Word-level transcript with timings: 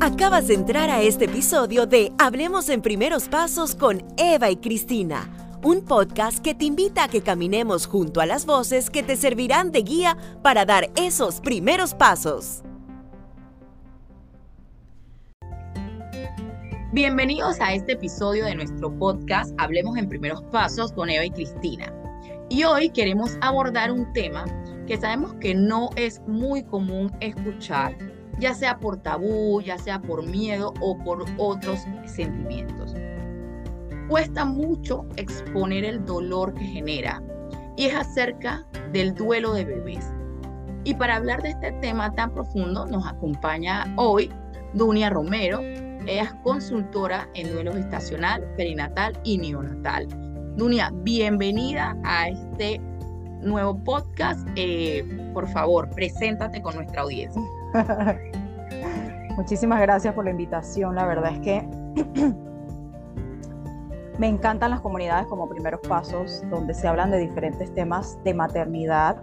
Acabas 0.00 0.48
de 0.48 0.54
entrar 0.54 0.90
a 0.90 1.02
este 1.02 1.24
episodio 1.24 1.86
de 1.86 2.12
Hablemos 2.18 2.68
en 2.68 2.82
Primeros 2.82 3.28
Pasos 3.28 3.74
con 3.74 4.02
Eva 4.18 4.50
y 4.50 4.56
Cristina, 4.56 5.30
un 5.62 5.84
podcast 5.84 6.38
que 6.38 6.54
te 6.54 6.66
invita 6.66 7.04
a 7.04 7.08
que 7.08 7.22
caminemos 7.22 7.86
junto 7.86 8.20
a 8.20 8.26
las 8.26 8.44
voces 8.44 8.90
que 8.90 9.02
te 9.02 9.16
servirán 9.16 9.72
de 9.72 9.82
guía 9.82 10.16
para 10.42 10.64
dar 10.66 10.90
esos 10.96 11.40
primeros 11.40 11.94
pasos. 11.94 12.62
Bienvenidos 16.92 17.60
a 17.60 17.72
este 17.72 17.92
episodio 17.92 18.44
de 18.44 18.56
nuestro 18.56 18.92
podcast 18.98 19.54
Hablemos 19.58 19.96
en 19.96 20.08
Primeros 20.08 20.42
Pasos 20.50 20.92
con 20.92 21.08
Eva 21.08 21.24
y 21.24 21.30
Cristina. 21.30 21.92
Y 22.48 22.64
hoy 22.64 22.90
queremos 22.90 23.38
abordar 23.40 23.92
un 23.92 24.12
tema 24.12 24.44
que 24.86 24.98
sabemos 24.98 25.34
que 25.34 25.54
no 25.54 25.90
es 25.96 26.20
muy 26.26 26.64
común 26.64 27.12
escuchar 27.20 27.96
ya 28.38 28.54
sea 28.54 28.78
por 28.78 28.98
tabú, 28.98 29.60
ya 29.60 29.78
sea 29.78 30.00
por 30.00 30.26
miedo 30.26 30.72
o 30.80 30.96
por 30.98 31.24
otros 31.38 31.80
sentimientos. 32.06 32.94
Cuesta 34.08 34.44
mucho 34.44 35.06
exponer 35.16 35.84
el 35.84 36.04
dolor 36.04 36.54
que 36.54 36.64
genera 36.64 37.22
y 37.76 37.86
es 37.86 37.94
acerca 37.94 38.66
del 38.92 39.14
duelo 39.14 39.52
de 39.52 39.64
bebés. 39.64 40.12
Y 40.84 40.94
para 40.94 41.16
hablar 41.16 41.42
de 41.42 41.50
este 41.50 41.72
tema 41.80 42.12
tan 42.14 42.32
profundo 42.32 42.86
nos 42.86 43.06
acompaña 43.06 43.92
hoy 43.96 44.30
Dunia 44.74 45.10
Romero. 45.10 45.60
Ella 45.60 46.22
es 46.22 46.34
consultora 46.42 47.28
en 47.34 47.52
duelo 47.52 47.72
gestacional, 47.72 48.42
perinatal 48.56 49.18
y 49.22 49.38
neonatal. 49.38 50.08
Dunia, 50.56 50.90
bienvenida 51.02 51.96
a 52.04 52.28
este 52.28 52.80
nuevo 53.42 53.78
podcast. 53.84 54.46
Eh, 54.56 55.04
por 55.34 55.48
favor, 55.48 55.88
preséntate 55.90 56.62
con 56.62 56.74
nuestra 56.74 57.02
audiencia. 57.02 57.42
Muchísimas 59.36 59.80
gracias 59.80 60.14
por 60.14 60.24
la 60.24 60.30
invitación. 60.30 60.94
La 60.94 61.06
verdad 61.06 61.32
es 61.32 61.40
que 61.40 61.66
me 64.18 64.28
encantan 64.28 64.70
las 64.70 64.80
comunidades 64.80 65.26
como 65.26 65.48
primeros 65.48 65.80
pasos, 65.88 66.42
donde 66.50 66.74
se 66.74 66.86
hablan 66.88 67.10
de 67.10 67.18
diferentes 67.18 67.72
temas 67.74 68.18
de 68.24 68.34
maternidad, 68.34 69.16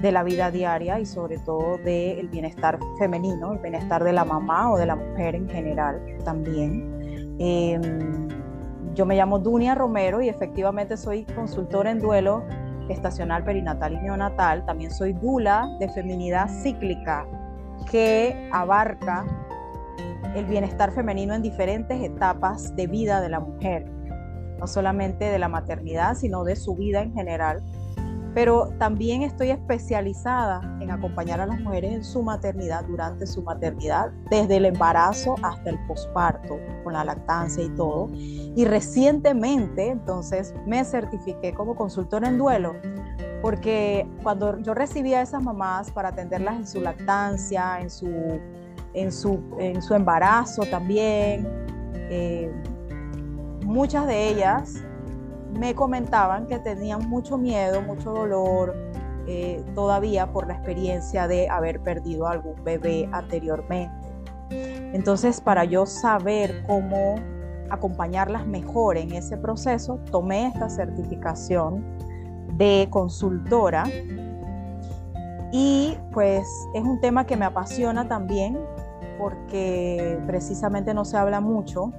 de 0.00 0.12
la 0.12 0.22
vida 0.22 0.50
diaria 0.50 1.00
y 1.00 1.06
sobre 1.06 1.38
todo 1.38 1.78
del 1.78 2.28
bienestar 2.28 2.78
femenino, 2.98 3.52
el 3.52 3.58
bienestar 3.58 4.04
de 4.04 4.12
la 4.12 4.24
mamá 4.24 4.72
o 4.72 4.76
de 4.76 4.86
la 4.86 4.96
mujer 4.96 5.34
en 5.34 5.48
general 5.48 6.00
también. 6.24 7.36
Em, 7.38 8.28
yo 8.94 9.04
me 9.04 9.16
llamo 9.16 9.38
Dunia 9.38 9.74
Romero 9.74 10.22
y 10.22 10.28
efectivamente 10.28 10.96
soy 10.96 11.24
consultora 11.24 11.90
en 11.90 11.98
duelo 11.98 12.42
estacional, 12.88 13.44
perinatal 13.44 13.94
y 13.94 13.98
neonatal. 13.98 14.64
También 14.64 14.90
soy 14.90 15.12
dula 15.12 15.68
de 15.78 15.88
feminidad 15.90 16.48
cíclica 16.62 17.26
que 17.90 18.48
abarca 18.52 19.24
el 20.34 20.44
bienestar 20.46 20.92
femenino 20.92 21.34
en 21.34 21.42
diferentes 21.42 22.02
etapas 22.02 22.74
de 22.76 22.86
vida 22.86 23.20
de 23.20 23.28
la 23.28 23.40
mujer, 23.40 23.86
no 24.58 24.66
solamente 24.66 25.26
de 25.26 25.38
la 25.38 25.48
maternidad, 25.48 26.14
sino 26.14 26.44
de 26.44 26.56
su 26.56 26.74
vida 26.74 27.02
en 27.02 27.12
general. 27.14 27.62
Pero 28.36 28.68
también 28.78 29.22
estoy 29.22 29.48
especializada 29.48 30.60
en 30.82 30.90
acompañar 30.90 31.40
a 31.40 31.46
las 31.46 31.58
mujeres 31.58 31.94
en 31.94 32.04
su 32.04 32.22
maternidad, 32.22 32.84
durante 32.84 33.26
su 33.26 33.40
maternidad, 33.40 34.10
desde 34.28 34.58
el 34.58 34.66
embarazo 34.66 35.36
hasta 35.42 35.70
el 35.70 35.78
posparto, 35.86 36.58
con 36.84 36.92
la 36.92 37.02
lactancia 37.02 37.64
y 37.64 37.70
todo. 37.70 38.10
Y 38.12 38.66
recientemente, 38.66 39.88
entonces, 39.88 40.54
me 40.66 40.84
certifiqué 40.84 41.54
como 41.54 41.76
consultora 41.76 42.28
en 42.28 42.36
duelo 42.36 42.74
porque 43.40 44.06
cuando 44.22 44.58
yo 44.58 44.74
recibía 44.74 45.20
a 45.20 45.22
esas 45.22 45.42
mamás 45.42 45.90
para 45.90 46.10
atenderlas 46.10 46.56
en 46.56 46.66
su 46.66 46.82
lactancia, 46.82 47.80
en 47.80 47.88
su, 47.88 48.38
en 48.92 49.12
su, 49.12 49.40
en 49.58 49.80
su 49.80 49.94
embarazo 49.94 50.64
también, 50.64 51.48
eh, 52.10 52.52
muchas 53.64 54.06
de 54.06 54.28
ellas 54.28 54.84
me 55.58 55.74
comentaban 55.74 56.46
que 56.46 56.58
tenían 56.58 57.08
mucho 57.08 57.38
miedo, 57.38 57.82
mucho 57.82 58.12
dolor 58.12 58.74
eh, 59.26 59.64
todavía 59.74 60.32
por 60.32 60.46
la 60.46 60.54
experiencia 60.54 61.26
de 61.26 61.48
haber 61.48 61.80
perdido 61.80 62.28
algún 62.28 62.62
bebé 62.62 63.08
anteriormente. 63.12 64.06
Entonces, 64.50 65.40
para 65.40 65.64
yo 65.64 65.84
saber 65.86 66.64
cómo 66.66 67.16
acompañarlas 67.70 68.46
mejor 68.46 68.96
en 68.96 69.12
ese 69.12 69.36
proceso, 69.36 69.98
tomé 70.10 70.46
esta 70.46 70.68
certificación 70.68 71.84
de 72.56 72.86
consultora. 72.90 73.84
Y 75.52 75.96
pues 76.12 76.46
es 76.74 76.82
un 76.82 77.00
tema 77.00 77.26
que 77.26 77.36
me 77.36 77.44
apasiona 77.44 78.06
también 78.06 78.58
porque 79.18 80.18
precisamente 80.26 80.92
no 80.94 81.04
se 81.04 81.16
habla 81.16 81.40
mucho 81.40 81.92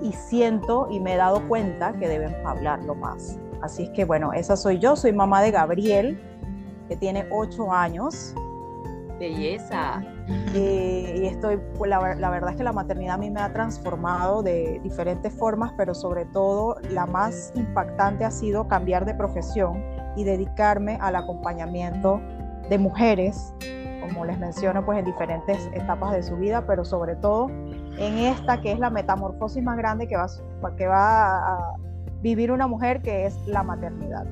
y 0.00 0.12
siento 0.12 0.88
y 0.90 1.00
me 1.00 1.14
he 1.14 1.16
dado 1.16 1.46
cuenta 1.48 1.92
que 1.94 2.08
deben 2.08 2.34
hablarlo 2.46 2.94
más. 2.94 3.38
Así 3.62 3.84
es 3.84 3.90
que 3.90 4.04
bueno, 4.04 4.32
esa 4.32 4.56
soy 4.56 4.78
yo, 4.78 4.96
soy 4.96 5.12
mamá 5.12 5.42
de 5.42 5.50
Gabriel, 5.50 6.20
que 6.88 6.96
tiene 6.96 7.26
ocho 7.30 7.72
años. 7.72 8.34
Belleza. 9.18 10.00
y 10.54 11.26
estoy, 11.26 11.58
pues, 11.76 11.90
la, 11.90 12.14
la, 12.14 12.30
verdad 12.30 12.50
es 12.50 12.56
que 12.56 12.62
la 12.62 12.72
maternidad 12.72 13.16
a 13.16 13.18
mí 13.18 13.30
me 13.30 13.40
ha 13.40 13.52
transformado 13.52 14.44
de 14.44 14.80
diferentes 14.84 15.32
formas, 15.32 15.72
pero 15.76 15.92
sobre 15.92 16.24
todo 16.26 16.76
la 16.90 17.04
más 17.04 17.52
impactante 17.56 18.24
ha 18.24 18.30
sido 18.30 18.68
cambiar 18.68 19.04
de 19.04 19.14
profesión 19.14 19.82
y 20.14 20.22
dedicarme 20.22 20.98
al 21.00 21.16
acompañamiento 21.16 22.20
de 22.68 22.78
mujeres, 22.78 23.54
como 24.00 24.24
les 24.24 24.38
menciono, 24.38 24.84
pues 24.84 24.98
en 24.98 25.06
diferentes 25.06 25.68
etapas 25.72 26.12
de 26.12 26.22
su 26.22 26.36
vida, 26.36 26.64
pero 26.66 26.84
sobre 26.84 27.16
todo 27.16 27.50
en 27.98 28.18
esta 28.18 28.60
que 28.60 28.72
es 28.72 28.78
la 28.78 28.90
metamorfosis 28.90 29.62
más 29.62 29.76
grande 29.76 30.06
que 30.06 30.16
va, 30.16 30.26
que 30.76 30.86
va 30.86 31.54
a 31.54 31.76
vivir 32.22 32.52
una 32.52 32.66
mujer, 32.66 33.02
que 33.02 33.26
es 33.26 33.34
la 33.46 33.62
maternidad. 33.62 34.26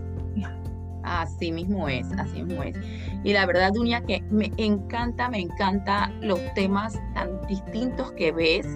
Así 1.03 1.53
mismo 1.53 1.89
es, 1.89 2.11
así 2.19 2.43
mismo 2.43 2.65
es. 2.65 2.77
Y 3.23 3.33
la 3.33 3.47
verdad, 3.47 3.73
Dunia, 3.73 4.01
que 4.03 4.23
me 4.31 4.51
encanta, 4.57 5.29
me 5.29 5.39
encanta 5.39 6.11
los 6.21 6.41
temas 6.55 6.99
tan 7.15 7.41
distintos 7.47 8.11
que 8.13 8.33
ves. 8.33 8.67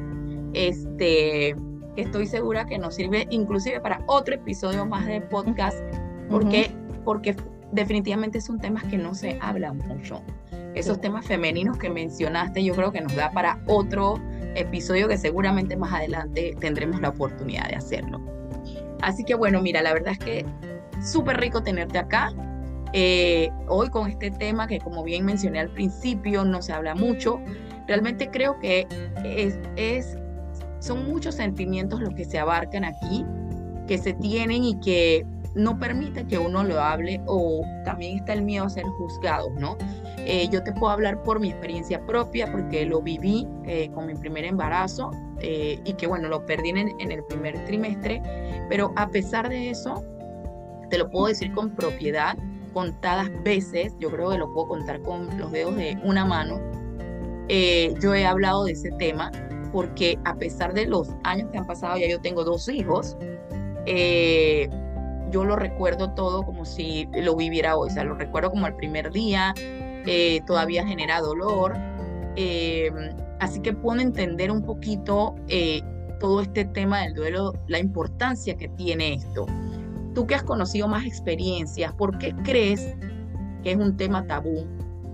Este, 0.53 1.57
que 1.95 2.03
estoy 2.03 2.27
segura 2.27 2.67
que 2.67 2.79
nos 2.79 2.95
sirve 2.95 3.27
inclusive 3.31 3.81
para 3.81 4.03
otro 4.07 4.35
episodio 4.35 4.87
más 4.87 5.07
de 5.07 5.21
podcast, 5.21 5.79
porque, 6.29 6.71
porque 7.05 7.37
definitivamente 7.73 8.41
son 8.41 8.59
temas 8.61 8.85
que 8.85 8.97
no 8.97 9.15
se 9.15 9.39
hablan 9.41 9.79
mucho. 9.79 10.23
Esos 10.75 11.01
temas 11.01 11.27
femeninos 11.27 11.79
que 11.79 11.91
mencionaste, 11.91 12.63
yo 12.63 12.75
creo 12.75 12.93
que 12.93 13.01
nos 13.01 13.15
da 13.17 13.33
para 13.33 13.61
otro 13.67 14.21
episodio 14.55 15.09
que 15.09 15.17
seguramente 15.17 15.77
más 15.77 15.93
adelante 15.93 16.55
tendremos 16.61 17.01
la 17.01 17.11
oportunidad 17.11 17.69
de 17.69 17.77
hacerlo. 17.77 18.21
Así 19.03 19.25
que 19.25 19.35
bueno, 19.35 19.61
mira, 19.63 19.83
la 19.83 19.93
verdad 19.93 20.13
es 20.13 20.19
que 20.19 20.47
súper 21.03 21.39
rico 21.39 21.63
tenerte 21.63 21.99
acá. 21.99 22.33
Eh, 22.93 23.51
hoy 23.69 23.89
con 23.89 24.11
este 24.11 24.31
tema 24.33 24.67
que 24.67 24.79
como 24.79 25.05
bien 25.05 25.25
mencioné 25.25 25.61
al 25.61 25.71
principio 25.71 26.45
no 26.45 26.61
se 26.61 26.73
habla 26.73 26.95
mucho, 26.95 27.41
realmente 27.87 28.31
creo 28.31 28.59
que 28.59 28.87
es, 29.25 29.59
es, 29.77 30.19
son 30.81 31.09
muchos 31.09 31.37
sentimientos 31.37 32.01
los 32.01 32.15
que 32.15 32.25
se 32.25 32.39
abarcan 32.39 32.85
aquí, 32.85 33.25
que 33.87 33.97
se 33.97 34.13
tienen 34.15 34.65
y 34.65 34.81
que 34.81 35.25
no 35.55 35.79
permite 35.79 36.27
que 36.27 36.39
uno 36.39 36.63
lo 36.65 36.81
hable 36.81 37.21
o 37.27 37.65
también 37.85 38.19
está 38.19 38.33
el 38.33 38.43
miedo 38.43 38.65
a 38.65 38.71
ser 38.71 38.85
juzgado, 38.85 39.51
¿no? 39.59 39.77
Eh, 40.27 40.49
yo 40.51 40.63
te 40.63 40.73
puedo 40.73 40.93
hablar 40.93 41.23
por 41.23 41.41
mi 41.41 41.51
experiencia 41.51 42.01
propia 42.07 42.51
porque 42.51 42.85
lo 42.85 43.01
viví 43.01 43.47
eh, 43.65 43.91
con 43.95 44.07
mi 44.07 44.15
primer 44.15 44.45
embarazo 44.45 45.11
y 45.43 45.95
que 45.95 46.07
bueno, 46.07 46.29
lo 46.29 46.45
perdí 46.45 46.69
en, 46.69 47.01
en 47.01 47.11
el 47.11 47.25
primer 47.25 47.65
trimestre, 47.65 48.23
pero 48.69 48.93
a 48.97 49.09
pesar 49.09 49.49
de 49.49 49.71
eso, 49.71 50.05
te 50.91 50.99
lo 50.99 51.09
puedo 51.09 51.29
decir 51.29 51.51
con 51.55 51.71
propiedad, 51.71 52.37
contadas 52.75 53.31
veces, 53.43 53.95
yo 53.99 54.11
creo 54.11 54.31
que 54.31 54.39
lo 54.39 54.53
puedo 54.53 54.69
contar 54.69 55.01
con 55.01 55.39
los 55.39 55.51
dedos 55.51 55.77
de 55.77 55.99
una 56.05 56.27
mano, 56.27 56.61
eh, 57.49 57.95
yo 58.01 58.15
he 58.15 58.25
hablado 58.25 58.65
de 58.65 58.73
ese 58.73 58.91
tema 58.93 59.33
porque 59.73 60.21
a 60.25 60.37
pesar 60.37 60.73
de 60.73 60.87
los 60.87 61.09
años 61.25 61.49
que 61.51 61.59
han 61.59 61.67
pasado, 61.67 61.97
ya 61.97 62.09
yo 62.09 62.21
tengo 62.21 62.45
dos 62.45 62.69
hijos, 62.69 63.17
eh, 63.87 64.69
yo 65.31 65.45
lo 65.45 65.57
recuerdo 65.57 66.13
todo 66.15 66.45
como 66.45 66.65
si 66.65 67.09
lo 67.13 67.35
viviera 67.35 67.77
hoy, 67.77 67.89
o 67.91 67.93
sea, 67.93 68.05
lo 68.05 68.15
recuerdo 68.15 68.51
como 68.51 68.69
el 68.69 68.75
primer 68.75 69.11
día, 69.11 69.53
eh, 70.07 70.41
todavía 70.47 70.87
genera 70.87 71.21
dolor, 71.21 71.77
así 73.41 73.61
que 73.61 73.73
puedo 73.73 74.01
entender 74.01 74.51
un 74.51 74.63
poquito 74.63 75.35
todo 76.19 76.41
este 76.41 76.65
tema 76.65 77.03
del 77.03 77.15
duelo, 77.15 77.55
la 77.67 77.79
importancia 77.79 78.57
que 78.57 78.69
tiene 78.69 79.15
esto. 79.15 79.47
Tú 80.15 80.27
que 80.27 80.35
has 80.35 80.43
conocido 80.43 80.89
más 80.89 81.07
experiencias, 81.07 81.93
¿por 81.95 82.19
qué 82.19 82.35
crees 82.45 82.95
que 83.63 83.73
es 83.73 83.77
un 83.77 83.97
tema 83.97 84.27
tabú 84.27 84.67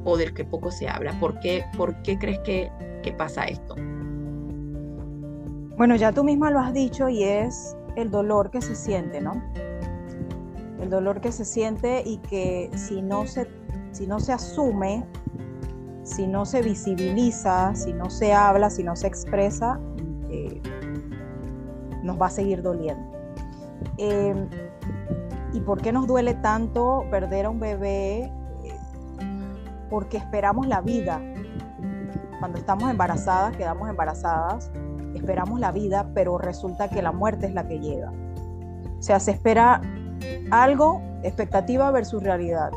o 0.05 0.17
del 0.17 0.35
que 0.35 0.45
poco 0.45 0.71
se 0.71 0.89
habla? 0.89 1.19
¿Por 1.21 1.39
qué, 1.41 1.65
por 1.77 2.01
qué 2.03 2.19
crees 2.19 2.41
que 2.41 2.71
pasa 3.17 3.45
esto? 3.45 3.77
Bueno, 5.77 5.95
ya 5.95 6.11
tú 6.11 6.25
misma 6.25 6.51
lo 6.51 6.59
has 6.59 6.73
dicho 6.73 7.11
y 7.11 7.23
es 7.23 7.77
el 7.97 8.11
dolor 8.11 8.51
que 8.51 8.63
se 8.63 8.75
siente, 8.75 9.21
¿no? 9.21 9.43
El 10.81 10.89
dolor 10.89 11.21
que 11.21 11.33
se 11.33 11.45
siente 11.45 12.03
y 12.05 12.17
que 12.19 12.71
si 12.75 13.03
no 13.03 13.27
se, 13.27 13.47
si 13.97 14.07
no 14.07 14.21
se 14.21 14.35
asume, 14.35 15.07
si 16.03 16.27
no 16.27 16.45
se 16.45 16.61
visibiliza, 16.61 17.75
si 17.75 17.95
no 17.95 18.11
se 18.11 18.35
habla, 18.35 18.69
si 18.69 18.83
no 18.83 18.95
se 18.95 19.07
expresa, 19.07 19.81
eh, 20.29 20.61
nos 22.03 22.21
va 22.21 22.27
a 22.27 22.31
seguir 22.31 22.61
doliendo. 22.61 23.11
Em, 23.97 24.51
¿Y 25.55 25.61
por 25.61 25.81
qué 25.81 25.93
nos 25.93 26.07
duele 26.07 26.35
tanto 26.35 27.05
perder 27.11 27.47
a 27.47 27.51
un 27.51 27.59
bebé? 27.59 28.31
Porque 29.89 30.19
esperamos 30.19 30.67
la 30.67 30.83
vida. 30.83 31.19
Cuando 32.39 32.59
estamos 32.59 32.91
embarazadas, 32.91 33.57
quedamos 33.57 33.89
embarazadas, 33.89 34.71
esperamos 35.15 35.59
la 35.59 35.73
vida, 35.73 36.11
pero 36.13 36.37
resulta 36.37 36.91
que 36.91 37.01
la 37.01 37.13
muerte 37.13 37.47
es 37.47 37.55
la 37.55 37.67
que 37.67 37.79
llega. 37.81 38.13
O 38.99 39.03
sea, 39.03 39.19
se 39.21 39.31
espera 39.31 39.81
algo, 40.51 41.01
expectativa 41.23 41.91
versus 41.91 42.23
realidad. 42.23 42.71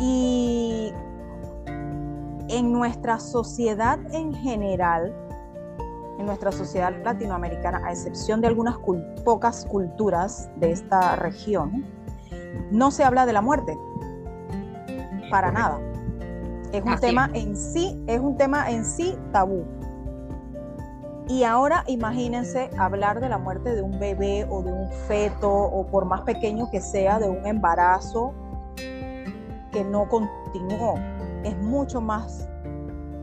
Y 0.00 0.92
en 2.48 2.72
nuestra 2.72 3.18
sociedad 3.18 3.98
en 4.12 4.32
general, 4.34 5.14
en 6.18 6.26
nuestra 6.26 6.52
sociedad 6.52 6.92
latinoamericana, 7.04 7.82
a 7.84 7.92
excepción 7.92 8.40
de 8.40 8.48
algunas 8.48 8.76
pocas 9.24 9.66
culturas 9.66 10.48
de 10.56 10.72
esta 10.72 11.16
región, 11.16 11.84
no 12.70 12.90
se 12.90 13.04
habla 13.04 13.26
de 13.26 13.32
la 13.32 13.42
muerte. 13.42 13.76
Para 15.30 15.52
nada. 15.52 15.78
Es 16.72 16.82
un 16.84 16.96
tema 16.98 17.30
en 17.32 17.56
sí, 17.56 18.02
es 18.06 18.20
un 18.20 18.36
tema 18.36 18.70
en 18.70 18.84
sí 18.84 19.16
tabú. 19.32 19.64
Y 21.28 21.44
ahora 21.44 21.84
imagínense 21.86 22.70
hablar 22.78 23.20
de 23.20 23.28
la 23.28 23.36
muerte 23.36 23.74
de 23.74 23.82
un 23.82 23.98
bebé 23.98 24.46
o 24.48 24.62
de 24.62 24.72
un 24.72 24.90
feto 25.06 25.50
o 25.50 25.86
por 25.86 26.06
más 26.06 26.22
pequeño 26.22 26.70
que 26.70 26.80
sea, 26.80 27.18
de 27.18 27.28
un 27.28 27.46
embarazo 27.46 28.32
no 29.84 30.08
continuó. 30.08 30.94
Es 31.44 31.56
mucho 31.58 32.00
más, 32.00 32.48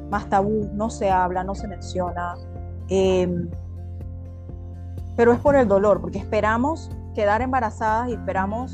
más 0.09 0.27
tabú, 0.29 0.69
no 0.73 0.89
se 0.89 1.09
habla, 1.09 1.43
no 1.43 1.55
se 1.55 1.67
menciona. 1.67 2.35
Em, 2.89 3.49
pero 5.15 5.31
es 5.33 5.39
por 5.39 5.55
el 5.55 5.67
dolor, 5.67 6.01
porque 6.01 6.19
esperamos 6.19 6.91
quedar 7.13 7.41
embarazadas 7.41 8.09
y 8.09 8.13
esperamos 8.13 8.73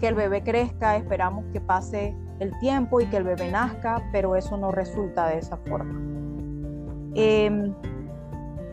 que 0.00 0.08
el 0.08 0.14
bebé 0.14 0.42
crezca, 0.42 0.96
esperamos 0.96 1.44
que 1.52 1.60
pase 1.60 2.16
el 2.40 2.58
tiempo 2.58 3.00
y 3.00 3.06
que 3.06 3.18
el 3.18 3.24
bebé 3.24 3.50
nazca, 3.50 4.02
pero 4.10 4.34
eso 4.34 4.56
no 4.56 4.72
resulta 4.72 5.28
de 5.28 5.38
esa 5.38 5.56
forma. 5.58 6.00
Em, 7.14 7.74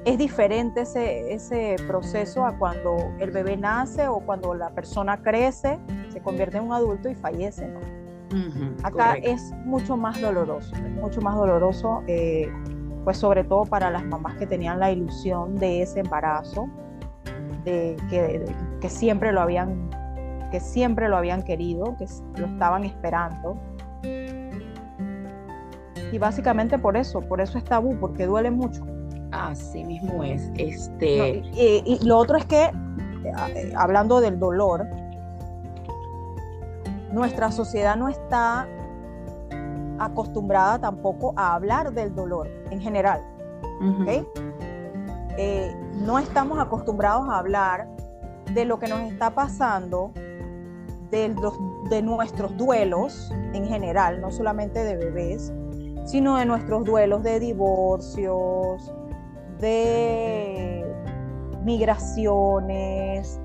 es 0.06 0.18
diferente 0.18 0.82
ese, 0.82 1.34
ese 1.34 1.76
proceso 1.88 2.46
a 2.46 2.58
cuando 2.58 2.98
el 3.20 3.32
bebé 3.32 3.58
nace 3.58 4.08
o 4.08 4.22
cuando 4.22 4.54
la 4.54 4.70
persona 4.70 5.22
crece, 5.22 5.78
se 6.10 6.22
convierte 6.22 6.58
en 6.58 6.64
un 6.64 6.74
adulto 6.74 7.10
y 7.10 7.16
fallece. 7.16 7.68
¿no? 7.68 7.99
Acá 8.84 9.16
es 9.16 9.52
mucho 9.66 9.98
más 9.98 10.20
doloroso, 10.22 10.76
mucho 11.02 11.22
más 11.22 11.36
doloroso. 11.36 12.04
Eh, 12.08 12.52
pues 13.04 13.18
sobre 13.18 13.44
todo 13.44 13.64
para 13.64 13.90
las 13.90 14.06
mamás 14.06 14.36
que 14.36 14.46
tenían 14.46 14.80
la 14.80 14.92
ilusión 14.92 15.56
de 15.56 15.82
ese 15.82 16.02
embarazo, 16.02 16.68
de 17.64 17.96
que, 18.10 18.46
que 18.82 18.90
siempre 18.90 19.32
lo 19.32 19.42
habían 19.42 19.90
que 20.52 20.60
siempre 20.60 21.10
lo 21.10 21.18
habían 21.18 21.44
querido, 21.44 21.96
que 21.98 22.06
lo 22.40 22.48
estaban 22.48 22.84
esperando. 22.84 23.58
Y 26.12 26.18
básicamente 26.18 26.80
por 26.80 26.98
eso, 26.98 27.22
por 27.22 27.40
eso 27.40 27.58
es 27.58 27.64
tabú, 27.64 27.96
porque 28.00 28.26
duele 28.26 28.50
mucho. 28.52 28.84
Así 29.32 29.84
mismo 29.84 30.24
es. 30.24 30.52
Este... 30.58 31.44
y, 31.54 32.00
lo 32.04 32.18
otro 32.18 32.38
es 32.38 32.46
que, 32.46 32.64
eh, 32.64 33.74
hablando 33.76 34.22
del 34.22 34.40
dolor, 34.40 34.88
nuestra 37.12 37.52
sociedad 37.52 37.96
no 37.96 38.10
está 38.10 38.68
acostumbrada 40.00 40.80
tampoco 40.80 41.34
a 41.36 41.56
hablar 41.56 41.94
del 41.94 42.16
dolor 42.16 42.48
en 42.72 42.80
general. 42.80 43.24
Eh, 45.38 45.76
no 45.94 46.20
estamos 46.20 46.60
acostumbrados 46.60 47.28
a 47.30 47.38
hablar 47.38 47.88
de 48.54 48.66
lo 48.66 48.80
que 48.80 48.88
nos 48.88 49.02
está 49.02 49.30
pasando, 49.32 50.12
de, 51.12 51.36
de 51.90 52.02
nuestros 52.02 52.56
duelos 52.58 53.32
en 53.54 53.66
general, 53.66 54.22
no 54.22 54.32
solamente 54.32 54.84
de 54.84 54.96
bebés, 54.96 55.54
sino 56.06 56.38
de 56.38 56.46
nuestros 56.46 56.84
duelos 56.86 57.24
de 57.24 57.40
divorcios, 57.40 58.94
de 59.60 60.86
migraciones, 61.64 63.40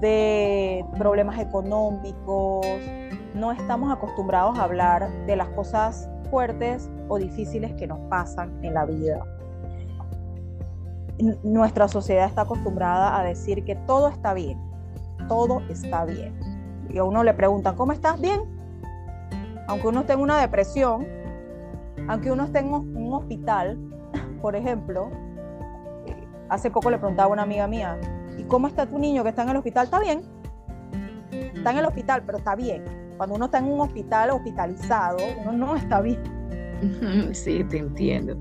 de 0.00 0.84
problemas 0.98 1.38
económicos, 1.38 2.66
no 3.34 3.52
estamos 3.52 3.92
acostumbrados 3.92 4.58
a 4.58 4.64
hablar 4.64 5.10
de 5.26 5.36
las 5.36 5.48
cosas 5.50 6.08
fuertes 6.30 6.90
o 7.08 7.18
difíciles 7.18 7.72
que 7.74 7.86
nos 7.86 7.98
pasan 8.08 8.64
en 8.64 8.74
la 8.74 8.84
vida. 8.86 9.24
Nuestra 11.42 11.86
sociedad 11.88 12.26
está 12.26 12.42
acostumbrada 12.42 13.18
a 13.18 13.24
decir 13.24 13.64
que 13.64 13.76
todo 13.76 14.08
está 14.08 14.32
bien, 14.32 14.58
todo 15.28 15.60
está 15.68 16.04
bien. 16.04 16.38
Y 16.88 16.98
a 16.98 17.04
uno 17.04 17.22
le 17.22 17.34
preguntan, 17.34 17.76
¿cómo 17.76 17.92
estás? 17.92 18.20
Bien. 18.20 18.40
Aunque 19.68 19.88
uno 19.88 20.00
esté 20.00 20.14
en 20.14 20.20
una 20.20 20.40
depresión, 20.40 21.06
aunque 22.08 22.32
uno 22.32 22.44
esté 22.44 22.60
en 22.60 22.72
un 22.72 23.12
hospital, 23.12 23.78
por 24.42 24.56
ejemplo, 24.56 25.10
hace 26.48 26.70
poco 26.70 26.90
le 26.90 26.98
preguntaba 26.98 27.28
a 27.28 27.32
una 27.32 27.42
amiga 27.42 27.66
mía, 27.66 27.98
¿y 28.40 28.44
cómo 28.44 28.66
está 28.66 28.86
tu 28.86 28.98
niño 28.98 29.22
que 29.22 29.30
está 29.30 29.42
en 29.42 29.50
el 29.50 29.56
hospital? 29.56 29.84
Está 29.84 30.00
bien. 30.00 30.22
Está 31.30 31.70
en 31.70 31.78
el 31.78 31.84
hospital, 31.84 32.22
pero 32.24 32.38
está 32.38 32.54
bien 32.56 33.00
cuando 33.20 33.36
uno 33.36 33.44
está 33.44 33.58
en 33.58 33.66
un 33.66 33.80
hospital 33.80 34.30
hospitalizado, 34.30 35.18
uno 35.42 35.52
no 35.52 35.76
está 35.76 36.00
bien. 36.00 36.22
Sí, 37.34 37.62
te 37.64 37.76
entiendo. 37.76 38.34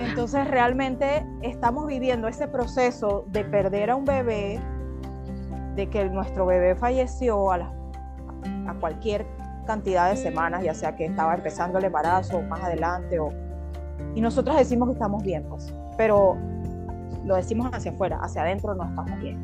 Entonces 0.00 0.48
realmente 0.48 1.26
estamos 1.42 1.86
viviendo 1.86 2.26
ese 2.26 2.48
proceso 2.48 3.26
de 3.28 3.44
perder 3.44 3.90
a 3.90 3.96
un 3.96 4.06
bebé, 4.06 4.58
de 5.76 5.90
que 5.90 6.06
nuestro 6.06 6.46
bebé 6.46 6.74
falleció 6.74 7.52
a, 7.52 7.70
a 8.66 8.74
cualquier 8.80 9.26
cantidad 9.66 10.08
de 10.08 10.16
semanas, 10.16 10.64
ya 10.64 10.72
sea 10.72 10.96
que 10.96 11.04
estaba 11.04 11.34
empezando 11.34 11.76
el 11.78 11.84
embarazo 11.84 12.38
o 12.38 12.42
más 12.44 12.62
adelante, 12.62 13.18
o, 13.18 13.28
y 14.14 14.22
nosotros 14.22 14.56
decimos 14.56 14.88
que 14.88 14.94
estamos 14.94 15.22
bien, 15.22 15.44
pues, 15.50 15.74
pero 15.98 16.38
lo 17.24 17.36
decimos 17.36 17.70
hacia 17.72 17.92
afuera, 17.92 18.18
hacia 18.22 18.42
adentro 18.42 18.74
no 18.74 18.84
estamos 18.84 19.18
bien. 19.20 19.42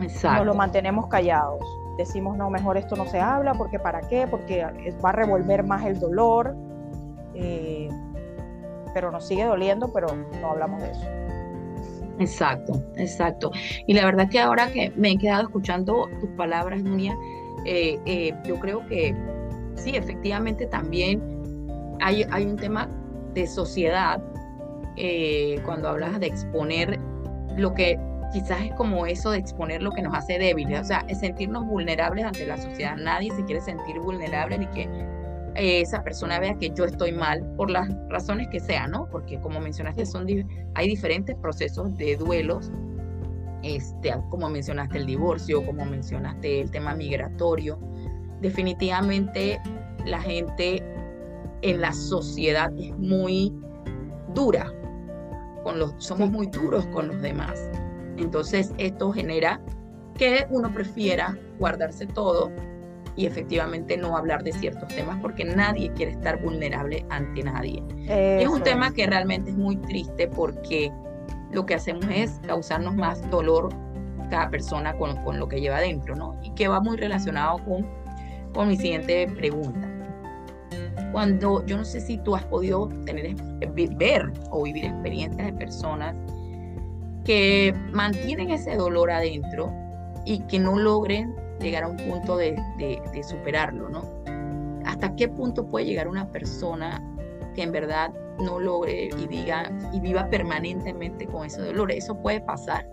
Exacto. 0.00 0.38
Nos 0.38 0.46
lo 0.46 0.54
mantenemos 0.54 1.06
callados 1.08 1.62
decimos, 1.98 2.36
no, 2.36 2.48
mejor 2.48 2.78
esto 2.78 2.96
no 2.96 3.04
se 3.04 3.20
habla, 3.20 3.52
porque 3.54 3.78
para 3.78 4.00
qué, 4.02 4.26
porque 4.28 4.64
va 5.04 5.10
a 5.10 5.12
revolver 5.12 5.64
más 5.64 5.84
el 5.84 5.98
dolor, 5.98 6.56
eh, 7.34 7.90
pero 8.94 9.10
nos 9.10 9.26
sigue 9.26 9.44
doliendo, 9.44 9.92
pero 9.92 10.06
no 10.40 10.50
hablamos 10.50 10.80
de 10.80 10.92
eso. 10.92 11.04
Exacto, 12.20 12.80
exacto. 12.96 13.50
Y 13.86 13.94
la 13.94 14.04
verdad 14.04 14.28
que 14.28 14.40
ahora 14.40 14.70
que 14.72 14.92
me 14.96 15.10
he 15.10 15.18
quedado 15.18 15.42
escuchando 15.42 16.08
tus 16.20 16.30
palabras, 16.30 16.82
Nunia, 16.82 17.16
eh, 17.64 17.98
eh, 18.06 18.32
yo 18.44 18.58
creo 18.60 18.86
que 18.86 19.14
sí, 19.74 19.96
efectivamente 19.96 20.66
también 20.66 21.20
hay, 22.00 22.24
hay 22.30 22.46
un 22.46 22.56
tema 22.56 22.88
de 23.34 23.46
sociedad 23.46 24.20
cuando 25.64 25.88
hablas 25.88 26.18
de 26.20 26.26
exponer 26.26 26.98
lo 27.56 27.72
que 27.74 27.98
quizás 28.32 28.60
es 28.62 28.72
como 28.74 29.06
eso 29.06 29.30
de 29.30 29.38
exponer 29.38 29.82
lo 29.82 29.90
que 29.92 30.02
nos 30.02 30.14
hace 30.14 30.38
débiles, 30.38 30.80
o 30.80 30.84
sea, 30.84 31.04
sentirnos 31.18 31.66
vulnerables 31.66 32.24
ante 32.24 32.46
la 32.46 32.56
sociedad. 32.56 32.96
Nadie 32.96 33.30
se 33.34 33.44
quiere 33.44 33.60
sentir 33.60 33.98
vulnerable 34.00 34.58
ni 34.58 34.66
que 34.66 34.82
eh, 35.54 35.80
esa 35.80 36.02
persona 36.02 36.38
vea 36.38 36.54
que 36.54 36.70
yo 36.70 36.84
estoy 36.84 37.12
mal 37.12 37.44
por 37.56 37.70
las 37.70 37.88
razones 38.08 38.48
que 38.48 38.60
sean, 38.60 38.90
¿no? 38.90 39.08
Porque 39.10 39.40
como 39.40 39.60
mencionaste, 39.60 40.06
son 40.06 40.26
hay 40.74 40.88
diferentes 40.88 41.36
procesos 41.36 41.96
de 41.96 42.16
duelos, 42.16 42.70
este, 43.62 44.14
como 44.30 44.48
mencionaste 44.48 44.98
el 44.98 45.06
divorcio, 45.06 45.64
como 45.64 45.84
mencionaste 45.84 46.60
el 46.60 46.70
tema 46.70 46.94
migratorio. 46.94 47.78
Definitivamente 48.40 49.60
la 50.04 50.20
gente 50.20 50.82
en 51.62 51.80
la 51.80 51.92
sociedad 51.92 52.70
es 52.78 52.96
muy 52.96 53.52
dura, 54.38 54.72
con 55.64 55.80
los, 55.80 55.94
somos 55.98 56.30
muy 56.30 56.46
duros 56.46 56.86
con 56.86 57.08
los 57.08 57.20
demás. 57.20 57.58
Entonces 58.16 58.72
esto 58.78 59.12
genera 59.12 59.60
que 60.16 60.46
uno 60.50 60.72
prefiera 60.72 61.36
guardarse 61.58 62.06
todo 62.06 62.52
y 63.16 63.26
efectivamente 63.26 63.96
no 63.96 64.16
hablar 64.16 64.44
de 64.44 64.52
ciertos 64.52 64.88
temas 64.94 65.18
porque 65.20 65.44
nadie 65.44 65.92
quiere 65.94 66.12
estar 66.12 66.40
vulnerable 66.40 67.04
ante 67.10 67.42
nadie. 67.42 67.82
Es 68.06 68.48
un 68.48 68.62
tema 68.62 68.92
que 68.92 69.06
realmente 69.06 69.50
es 69.50 69.56
muy 69.56 69.76
triste 69.76 70.28
porque 70.28 70.92
lo 71.50 71.66
que 71.66 71.74
hacemos 71.74 72.06
es 72.08 72.40
causarnos 72.46 72.94
más 72.94 73.28
dolor 73.28 73.70
cada 74.30 74.50
persona 74.50 74.96
con, 74.96 75.16
con 75.24 75.40
lo 75.40 75.48
que 75.48 75.60
lleva 75.60 75.78
adentro, 75.78 76.14
¿no? 76.14 76.38
Y 76.44 76.50
que 76.50 76.68
va 76.68 76.80
muy 76.80 76.96
relacionado 76.96 77.58
con, 77.64 77.88
con 78.54 78.68
mi 78.68 78.76
siguiente 78.76 79.26
pregunta. 79.26 79.97
Cuando 81.12 81.64
yo 81.66 81.76
no 81.76 81.84
sé 81.84 82.00
si 82.00 82.18
tú 82.18 82.34
has 82.34 82.44
podido 82.44 82.88
tener, 83.04 83.34
ver 83.96 84.32
o 84.50 84.62
vivir 84.62 84.84
experiencias 84.86 85.46
de 85.46 85.52
personas 85.52 86.14
que 87.24 87.74
mantienen 87.92 88.50
ese 88.50 88.76
dolor 88.76 89.10
adentro 89.10 89.72
y 90.24 90.40
que 90.40 90.58
no 90.58 90.78
logren 90.78 91.34
llegar 91.60 91.84
a 91.84 91.88
un 91.88 91.96
punto 91.96 92.36
de, 92.36 92.56
superarlo, 93.22 93.88
¿no? 93.88 94.02
¿Hasta 94.84 95.14
qué 95.16 95.28
punto 95.28 95.66
puede 95.66 95.86
llegar 95.86 96.08
una 96.08 96.28
persona 96.28 97.02
que 97.54 97.62
en 97.62 97.72
verdad 97.72 98.12
no 98.40 98.60
logre 98.60 99.10
y 99.18 99.26
diga 99.26 99.70
y 99.92 100.00
viva 100.00 100.28
permanentemente 100.30 101.26
con 101.26 101.46
ese 101.46 101.60
dolor? 101.60 101.90
Eso 101.90 102.16
puede 102.16 102.40
pasar. 102.40 102.88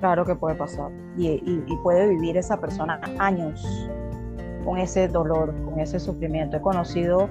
Claro 0.00 0.24
que 0.24 0.34
puede 0.34 0.54
pasar. 0.56 0.90
Y, 1.16 1.38
puede 1.82 2.08
vivir 2.08 2.36
esa 2.36 2.60
persona 2.60 3.00
años 3.18 3.88
con 4.66 4.78
ese 4.78 5.06
dolor, 5.06 5.54
con 5.64 5.78
ese 5.78 5.98
sufrimiento. 6.00 6.56
He 6.56 6.60
conocido 6.60 7.30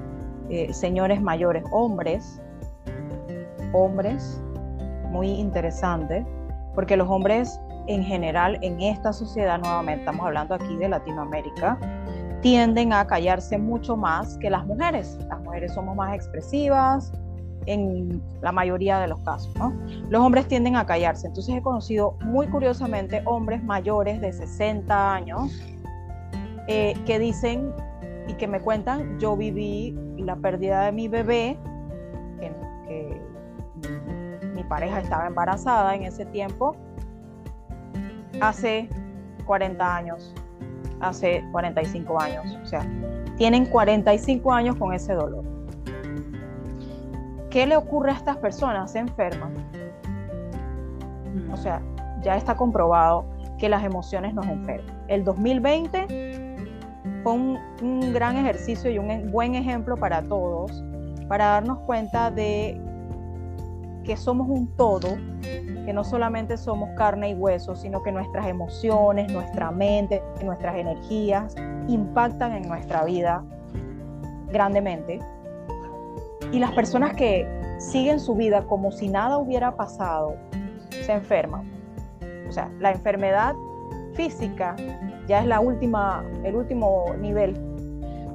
eh, 0.49 0.73
señores 0.73 1.21
mayores, 1.21 1.63
hombres, 1.69 2.41
hombres, 3.73 4.41
muy 5.11 5.27
interesantes, 5.27 6.25
porque 6.73 6.95
los 6.95 7.09
hombres 7.09 7.59
en 7.87 8.03
general 8.03 8.57
en 8.61 8.81
esta 8.81 9.13
sociedad, 9.13 9.59
nuevamente 9.59 10.01
estamos 10.01 10.25
hablando 10.25 10.55
aquí 10.55 10.75
de 10.77 10.89
Latinoamérica, 10.89 11.77
tienden 12.41 12.93
a 12.93 13.05
callarse 13.05 13.57
mucho 13.57 13.97
más 13.97 14.37
que 14.37 14.49
las 14.49 14.65
mujeres. 14.65 15.19
Las 15.29 15.41
mujeres 15.41 15.73
somos 15.73 15.95
más 15.95 16.15
expresivas 16.15 17.11
en 17.65 18.21
la 18.41 18.51
mayoría 18.51 18.99
de 18.99 19.07
los 19.07 19.19
casos, 19.21 19.53
¿no? 19.57 19.73
Los 20.09 20.21
hombres 20.21 20.47
tienden 20.47 20.75
a 20.75 20.85
callarse. 20.85 21.27
Entonces 21.27 21.55
he 21.55 21.61
conocido 21.61 22.17
muy 22.23 22.47
curiosamente 22.47 23.21
hombres 23.25 23.63
mayores 23.63 24.21
de 24.21 24.31
60 24.31 25.13
años 25.13 25.51
eh, 26.67 26.95
que 27.05 27.19
dicen 27.19 27.73
y 28.27 28.33
que 28.33 28.47
me 28.47 28.59
cuentan, 28.59 29.19
yo 29.19 29.35
viví 29.37 29.95
la 30.17 30.35
pérdida 30.35 30.85
de 30.85 30.91
mi 30.91 31.07
bebé, 31.07 31.57
que 32.87 33.21
mi 34.53 34.63
pareja 34.63 34.99
estaba 34.99 35.27
embarazada 35.27 35.95
en 35.95 36.03
ese 36.03 36.25
tiempo, 36.25 36.75
hace 38.41 38.89
40 39.45 39.95
años, 39.95 40.33
hace 40.99 41.43
45 41.51 42.19
años. 42.19 42.57
O 42.63 42.65
sea, 42.65 42.85
tienen 43.37 43.65
45 43.65 44.51
años 44.51 44.75
con 44.75 44.93
ese 44.93 45.13
dolor. 45.13 45.43
¿Qué 47.49 47.65
le 47.65 47.77
ocurre 47.77 48.11
a 48.11 48.15
estas 48.15 48.37
personas? 48.37 48.91
Se 48.91 48.99
enferman. 48.99 49.53
O 51.51 51.57
sea, 51.57 51.81
ya 52.21 52.35
está 52.35 52.55
comprobado 52.55 53.25
que 53.57 53.69
las 53.69 53.83
emociones 53.83 54.33
nos 54.33 54.45
enferman. 54.47 55.03
El 55.07 55.23
2020 55.23 56.34
fue 57.25 57.33
un, 57.33 57.59
un 57.81 58.13
gran 58.13 58.37
ejercicio 58.37 58.91
y 58.91 58.99
un 58.99 59.31
buen 59.31 59.55
ejemplo 59.55 59.97
para 59.97 60.21
todos 60.21 60.71
para 61.27 61.45
darnos 61.45 61.79
cuenta 61.79 62.29
de 62.29 62.79
que 64.03 64.15
somos 64.15 64.47
un 64.47 64.67
todo, 64.75 65.17
que 65.41 65.91
no 65.91 66.03
solamente 66.03 66.57
somos 66.57 66.89
carne 66.95 67.31
y 67.31 67.33
hueso, 67.33 67.75
sino 67.75 68.03
que 68.03 68.11
nuestras 68.11 68.47
emociones, 68.47 69.31
nuestra 69.31 69.71
mente, 69.71 70.21
nuestras 70.43 70.75
energías 70.75 71.55
impactan 71.87 72.53
en 72.53 72.67
nuestra 72.67 73.03
vida 73.03 73.43
grandemente. 74.51 75.19
Y 76.51 76.59
las 76.59 76.71
personas 76.73 77.15
que 77.15 77.47
siguen 77.79 78.19
su 78.19 78.35
vida 78.35 78.65
como 78.67 78.91
si 78.91 79.07
nada 79.07 79.39
hubiera 79.39 79.75
pasado, 79.75 80.35
se 80.91 81.11
enferman. 81.11 81.71
O 82.47 82.51
sea, 82.51 82.69
la 82.79 82.91
enfermedad 82.91 83.55
física 84.15 84.75
ya 85.27 85.41
es 85.41 85.47
la 85.47 85.59
última, 85.59 86.23
el 86.43 86.55
último 86.55 87.05
nivel. 87.19 87.55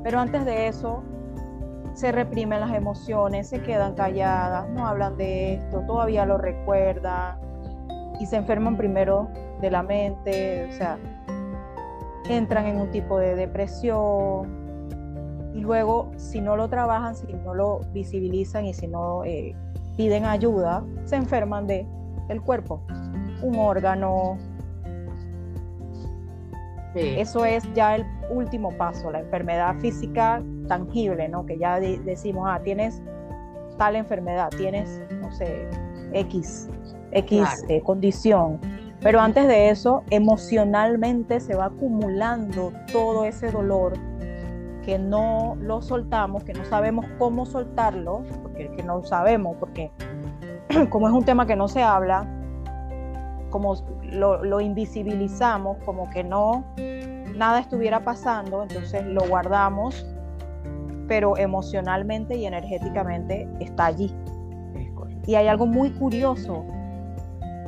Pero 0.03 0.19
antes 0.19 0.45
de 0.45 0.69
eso, 0.69 1.03
se 1.95 2.13
reprimen 2.13 2.61
las 2.61 2.73
emociones, 2.73 3.49
se 3.49 3.63
quedan 3.63 3.95
calladas, 3.95 4.69
no 4.71 4.87
hablan 4.87 5.17
de 5.17 5.55
esto, 5.55 5.81
todavía 5.87 6.25
lo 6.25 6.39
recuerdan 6.39 7.39
y 8.19 8.27
se 8.27 8.37
enferman 8.37 8.77
primero 8.77 9.29
de 9.61 9.71
la 9.71 9.83
mente, 9.83 10.67
o 10.69 10.73
sea, 10.73 10.99
entran 12.29 12.67
en 12.67 12.81
un 12.81 12.91
tipo 12.91 13.19
de 13.19 13.35
depresión 13.35 14.61
y 15.55 15.61
luego 15.61 16.11
si 16.17 16.41
no 16.41 16.57
lo 16.57 16.69
trabajan, 16.69 17.17
si 17.17 17.33
no 17.33 17.55
lo 17.55 17.81
visibilizan 17.93 18.67
y 18.67 18.75
si 18.75 18.87
no 18.87 19.25
eh, 19.25 19.55
piden 19.97 20.25
ayuda, 20.25 20.85
se 21.05 21.17
enferman 21.17 21.67
de 21.67 21.87
el 22.29 22.41
cuerpo, 22.41 22.83
un 23.43 23.57
órgano, 23.59 24.39
eso 26.95 27.45
es 27.45 27.63
ya 27.75 27.97
el 27.97 28.07
último 28.31 28.71
paso, 28.77 29.11
la 29.11 29.21
enfermedad 29.21 29.77
física 29.81 30.43
tangible, 30.69 31.29
¿no? 31.29 31.47
Que 31.47 31.59
ya 31.59 31.79
decimos, 31.79 32.49
ah, 32.49 32.61
tienes 32.63 33.03
tal 33.79 33.97
enfermedad, 33.97 34.51
tienes, 34.57 35.01
no 35.21 35.33
sé, 35.33 35.69
X, 36.13 36.69
X 37.13 37.65
eh, 37.69 37.81
condición. 37.83 38.61
Pero 39.01 39.21
antes 39.21 39.49
de 39.49 39.71
eso, 39.71 40.03
emocionalmente 40.11 41.41
se 41.41 41.55
va 41.55 41.67
acumulando 41.67 42.73
todo 42.93 43.25
ese 43.25 43.51
dolor 43.51 43.95
que 44.85 44.99
no 44.99 45.57
lo 45.61 45.81
soltamos, 45.81 46.45
que 46.45 46.53
no 46.53 46.65
sabemos 46.65 47.07
cómo 47.19 47.47
soltarlo, 47.47 48.23
porque 48.43 48.71
que 48.77 48.83
no 48.83 49.03
sabemos, 49.05 49.57
porque 49.59 49.91
como 50.91 51.09
es 51.09 51.15
un 51.15 51.25
tema 51.25 51.47
que 51.47 51.57
no 51.57 51.69
se 51.69 51.83
habla, 51.83 52.27
como 53.51 53.75
lo, 54.11 54.61
invisibilizamos, 54.61 55.79
como 55.85 56.09
que 56.11 56.25
no, 56.25 56.65
nada 57.37 57.61
estuviera 57.61 58.01
pasando, 58.01 58.63
entonces 58.63 59.05
lo 59.07 59.23
guardamos, 59.29 60.07
pero 61.09 61.37
emocionalmente 61.37 62.37
y 62.37 62.47
energéticamente 62.47 63.49
está 63.61 63.87
allí. 63.87 64.15
Y 65.27 65.35
hay 65.35 65.49
algo 65.49 65.67
muy 65.67 65.91
curioso, 65.91 66.65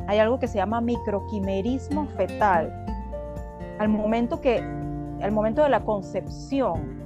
hay 0.06 0.18
algo 0.18 0.38
que 0.38 0.48
se 0.48 0.58
llama 0.58 0.80
microquimerismo 0.80 2.06
fetal. 2.16 2.72
Al 3.78 3.88
momento 3.88 4.40
que, 4.40 4.58
al 4.58 5.32
momento 5.32 5.62
de 5.62 5.68
la 5.68 5.84
concepción, 5.84 7.02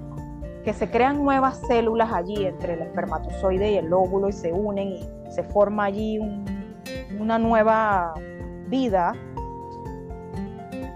que 0.65 0.73
se 0.73 0.91
crean 0.91 1.23
nuevas 1.23 1.61
células 1.69 2.13
allí 2.13 2.45
entre 2.45 2.75
el 2.75 2.83
espermatozoide 2.83 3.73
y 3.73 3.77
el 3.77 3.93
óvulo 3.93 4.29
y 4.29 4.33
se 4.33 4.53
unen 4.53 4.89
y 4.89 5.07
se 5.31 5.45
forma 5.45 5.85
allí 5.85 6.19
una 7.21 7.39
nueva 7.39 8.15
vida, 8.69 9.13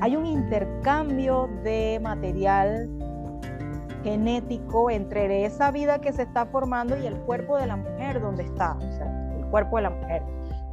hay 0.01 0.17
un 0.17 0.27
intercambio 0.27 1.49
de 1.63 2.01
material 2.03 2.89
genético 4.03 4.91
entre 4.91 5.45
esa 5.45 5.71
vida 5.71 6.01
que 6.01 6.13
se 6.13 6.23
está 6.23 6.47
formando 6.47 6.97
y 6.97 7.07
el 7.07 7.17
cuerpo 7.21 7.59
de 7.59 7.67
la 7.67 7.77
mujer 7.77 8.21
donde 8.21 8.45
está, 8.45 8.77
o 8.77 8.93
sea, 8.93 9.37
el 9.39 9.47
cuerpo 9.47 9.77
de 9.77 9.83
la 9.83 9.91
mujer. 9.91 10.23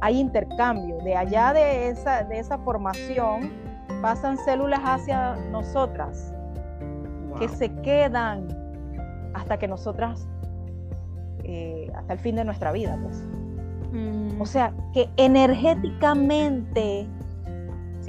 Hay 0.00 0.18
intercambio, 0.18 0.96
de 0.98 1.16
allá 1.16 1.52
de 1.52 1.88
esa, 1.88 2.24
de 2.24 2.38
esa 2.38 2.58
formación 2.58 3.50
pasan 4.00 4.38
células 4.38 4.80
hacia 4.82 5.36
nosotras 5.50 6.32
que 7.38 7.48
se 7.48 7.72
quedan 7.82 8.48
hasta 9.34 9.58
que 9.58 9.68
nosotras, 9.68 10.26
eh, 11.44 11.90
hasta 11.94 12.12
el 12.14 12.18
fin 12.18 12.36
de 12.36 12.44
nuestra 12.44 12.72
vida, 12.72 12.98
pues. 13.02 13.26
O 14.40 14.46
sea, 14.46 14.72
que 14.92 15.08
energéticamente, 15.16 17.08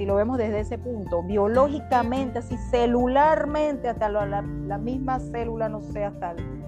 si 0.00 0.06
lo 0.06 0.14
vemos 0.14 0.38
desde 0.38 0.60
ese 0.60 0.78
punto, 0.78 1.22
biológicamente, 1.22 2.38
así 2.38 2.56
celularmente, 2.70 3.86
hasta 3.86 4.08
la, 4.08 4.40
misma 4.78 5.20
célula, 5.20 5.68
no 5.68 5.82
sé, 5.82 6.06
hasta 6.06 6.30
el, 6.30 6.64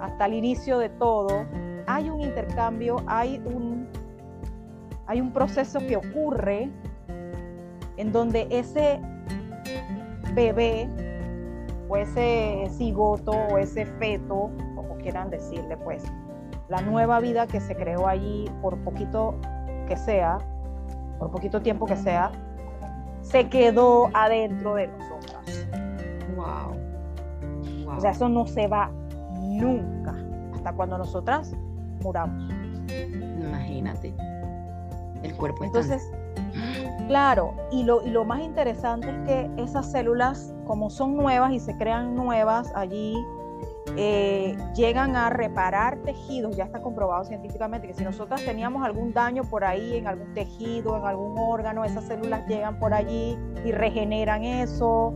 hasta 0.00 0.24
el 0.24 0.32
inicio 0.32 0.78
de 0.78 0.88
todo, 0.88 1.44
hay 1.86 2.08
un 2.08 2.22
intercambio, 2.22 2.96
hay 3.06 3.42
un, 3.44 3.86
hay 5.06 5.20
un 5.20 5.34
proceso 5.34 5.80
que 5.80 5.98
ocurre 5.98 6.70
en 7.98 8.10
donde 8.10 8.46
ese 8.48 8.98
bebé 10.32 10.88
o 11.90 11.98
ese 11.98 12.70
cigoto 12.70 13.32
o 13.32 13.58
ese 13.58 13.84
feto, 13.84 14.50
como 14.74 14.96
quieran 14.96 15.28
decirle, 15.28 15.76
pues, 15.76 16.02
la 16.70 16.80
nueva 16.80 17.20
vida 17.20 17.46
que 17.46 17.60
se 17.60 17.76
creó 17.76 18.08
allí, 18.08 18.50
por 18.62 18.78
poquito 18.78 19.34
que 19.86 19.98
sea, 19.98 20.38
por 21.18 21.30
poquito 21.30 21.60
tiempo 21.60 21.86
que 21.86 21.96
sea, 21.96 22.30
se 23.22 23.48
quedó 23.48 24.10
adentro 24.14 24.74
de 24.74 24.88
nosotras. 24.88 25.66
Wow. 26.36 27.96
O 27.96 28.00
sea, 28.00 28.10
eso 28.10 28.28
no 28.28 28.46
se 28.46 28.66
va 28.66 28.90
nunca, 29.40 30.14
hasta 30.54 30.72
cuando 30.72 30.98
nosotras 30.98 31.54
muramos. 32.02 32.52
Imagínate. 33.38 34.14
El 35.22 35.34
cuerpo 35.36 35.64
Entonces, 35.64 36.10
claro, 37.08 37.54
y 37.70 37.82
lo, 37.84 38.04
y 38.04 38.10
lo 38.10 38.24
más 38.24 38.40
interesante 38.40 39.08
es 39.08 39.16
que 39.26 39.50
esas 39.56 39.90
células, 39.90 40.54
como 40.66 40.90
son 40.90 41.16
nuevas 41.16 41.52
y 41.52 41.60
se 41.60 41.76
crean 41.76 42.14
nuevas 42.14 42.72
allí 42.74 43.16
eh, 43.96 44.56
llegan 44.74 45.14
a 45.16 45.30
reparar 45.30 45.98
tejidos, 45.98 46.56
ya 46.56 46.64
está 46.64 46.80
comprobado 46.80 47.24
científicamente 47.24 47.86
que 47.86 47.94
si 47.94 48.04
nosotras 48.04 48.44
teníamos 48.44 48.84
algún 48.84 49.12
daño 49.12 49.44
por 49.44 49.64
ahí 49.64 49.96
en 49.96 50.06
algún 50.06 50.34
tejido, 50.34 50.96
en 50.96 51.04
algún 51.04 51.38
órgano, 51.38 51.84
esas 51.84 52.04
células 52.04 52.46
llegan 52.48 52.78
por 52.78 52.92
allí 52.92 53.38
y 53.64 53.72
regeneran 53.72 54.42
eso 54.42 55.14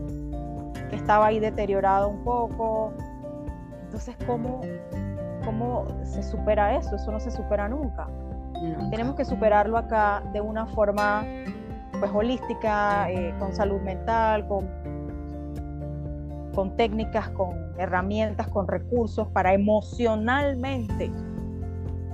que 0.89 0.95
estaba 0.95 1.27
ahí 1.27 1.39
deteriorado 1.39 2.09
un 2.09 2.23
poco. 2.23 2.93
Entonces, 3.83 4.15
¿cómo, 4.25 4.61
cómo 5.43 5.85
se 6.03 6.23
supera 6.23 6.77
eso? 6.77 6.95
Eso 6.95 7.11
no 7.11 7.19
se 7.19 7.31
supera 7.31 7.67
nunca. 7.67 8.07
Tenemos 8.89 9.15
que 9.15 9.25
superarlo 9.25 9.77
acá 9.77 10.23
de 10.33 10.41
una 10.41 10.65
forma 10.67 11.25
pues 11.99 12.11
holística, 12.13 13.09
eh, 13.11 13.33
con 13.39 13.53
salud 13.53 13.81
mental, 13.81 14.47
con 14.47 14.67
con 16.53 16.75
técnicas, 16.75 17.29
con 17.29 17.55
herramientas, 17.77 18.47
con 18.47 18.67
recursos 18.67 19.27
para 19.29 19.53
emocionalmente 19.53 21.11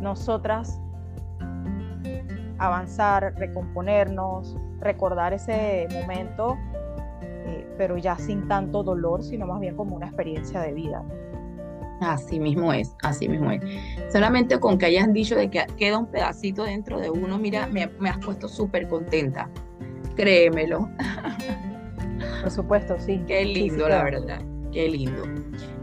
nosotras 0.01 0.79
avanzar, 2.57 3.33
recomponernos, 3.37 4.55
recordar 4.79 5.33
ese 5.33 5.87
momento, 6.01 6.57
eh, 7.21 7.67
pero 7.77 7.97
ya 7.97 8.17
sin 8.17 8.47
tanto 8.47 8.83
dolor, 8.83 9.23
sino 9.23 9.45
más 9.45 9.59
bien 9.59 9.75
como 9.75 9.95
una 9.95 10.07
experiencia 10.07 10.61
de 10.61 10.73
vida. 10.73 11.03
Así 12.01 12.39
mismo 12.39 12.73
es, 12.73 12.95
así 13.03 13.27
mismo 13.27 13.51
es. 13.51 13.61
Solamente 14.11 14.59
con 14.59 14.77
que 14.77 14.87
hayas 14.87 15.11
dicho 15.13 15.35
de 15.35 15.49
que 15.49 15.65
queda 15.77 15.97
un 15.97 16.07
pedacito 16.07 16.63
dentro 16.63 16.99
de 16.99 17.09
uno, 17.09 17.37
mira, 17.37 17.67
me, 17.67 17.83
has 17.83 18.17
puesto 18.17 18.47
súper 18.47 18.87
contenta. 18.87 19.49
Créemelo. 20.15 20.89
Por 22.45 22.51
supuesto, 22.51 22.95
sí. 22.99 23.23
Qué 23.25 23.43
lindo, 23.43 23.89
la 23.89 24.03
verdad. 24.03 24.39
Qué 24.71 24.87
lindo. 24.87 25.23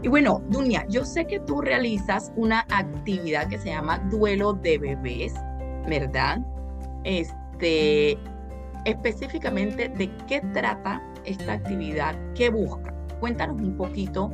Y 0.01 0.07
bueno, 0.07 0.41
Dunia, 0.47 0.85
yo 0.87 1.03
sé 1.03 1.25
que 1.27 1.41
tú 1.41 1.59
realizas 1.59 2.31
una 2.37 2.61
actividad 2.69 3.49
que 3.49 3.57
se 3.57 3.69
llama 3.69 3.99
duelo 4.09 4.53
de 4.53 4.77
bebés, 4.77 5.33
¿verdad? 5.89 6.39
Este, 7.03 8.17
específicamente, 8.85 9.89
¿de 9.89 10.09
qué 10.27 10.39
trata 10.53 11.03
esta 11.25 11.51
actividad? 11.51 12.15
¿Qué 12.33 12.49
busca? 12.49 12.93
Cuéntanos 13.19 13.59
un 13.59 13.75
poquito 13.75 14.31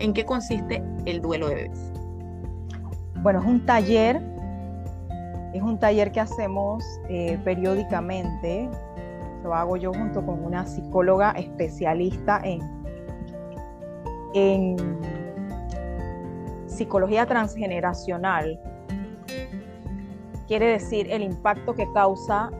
¿En 0.00 0.12
qué 0.12 0.24
consiste 0.24 0.82
el 1.04 1.22
duelo 1.22 1.48
de 1.48 1.54
bebés? 1.54 1.92
Bueno, 3.22 3.38
es 3.38 3.46
un 3.46 3.64
taller, 3.64 4.20
es 5.54 5.62
un 5.62 5.78
taller 5.78 6.10
que 6.10 6.18
hacemos 6.18 6.82
eh, 7.08 7.38
periódicamente. 7.44 8.68
Lo 9.42 9.54
hago 9.54 9.76
yo 9.76 9.92
junto 9.92 10.24
con 10.24 10.44
una 10.44 10.66
psicóloga 10.66 11.32
especialista 11.32 12.40
en, 12.44 12.60
psicología 16.66 17.26
transgeneracional. 17.26 18.58
Quiere 20.46 20.66
decir 20.66 21.10
el 21.10 21.22
impacto 21.22 21.74
que 21.74 21.86
causa 21.92 22.50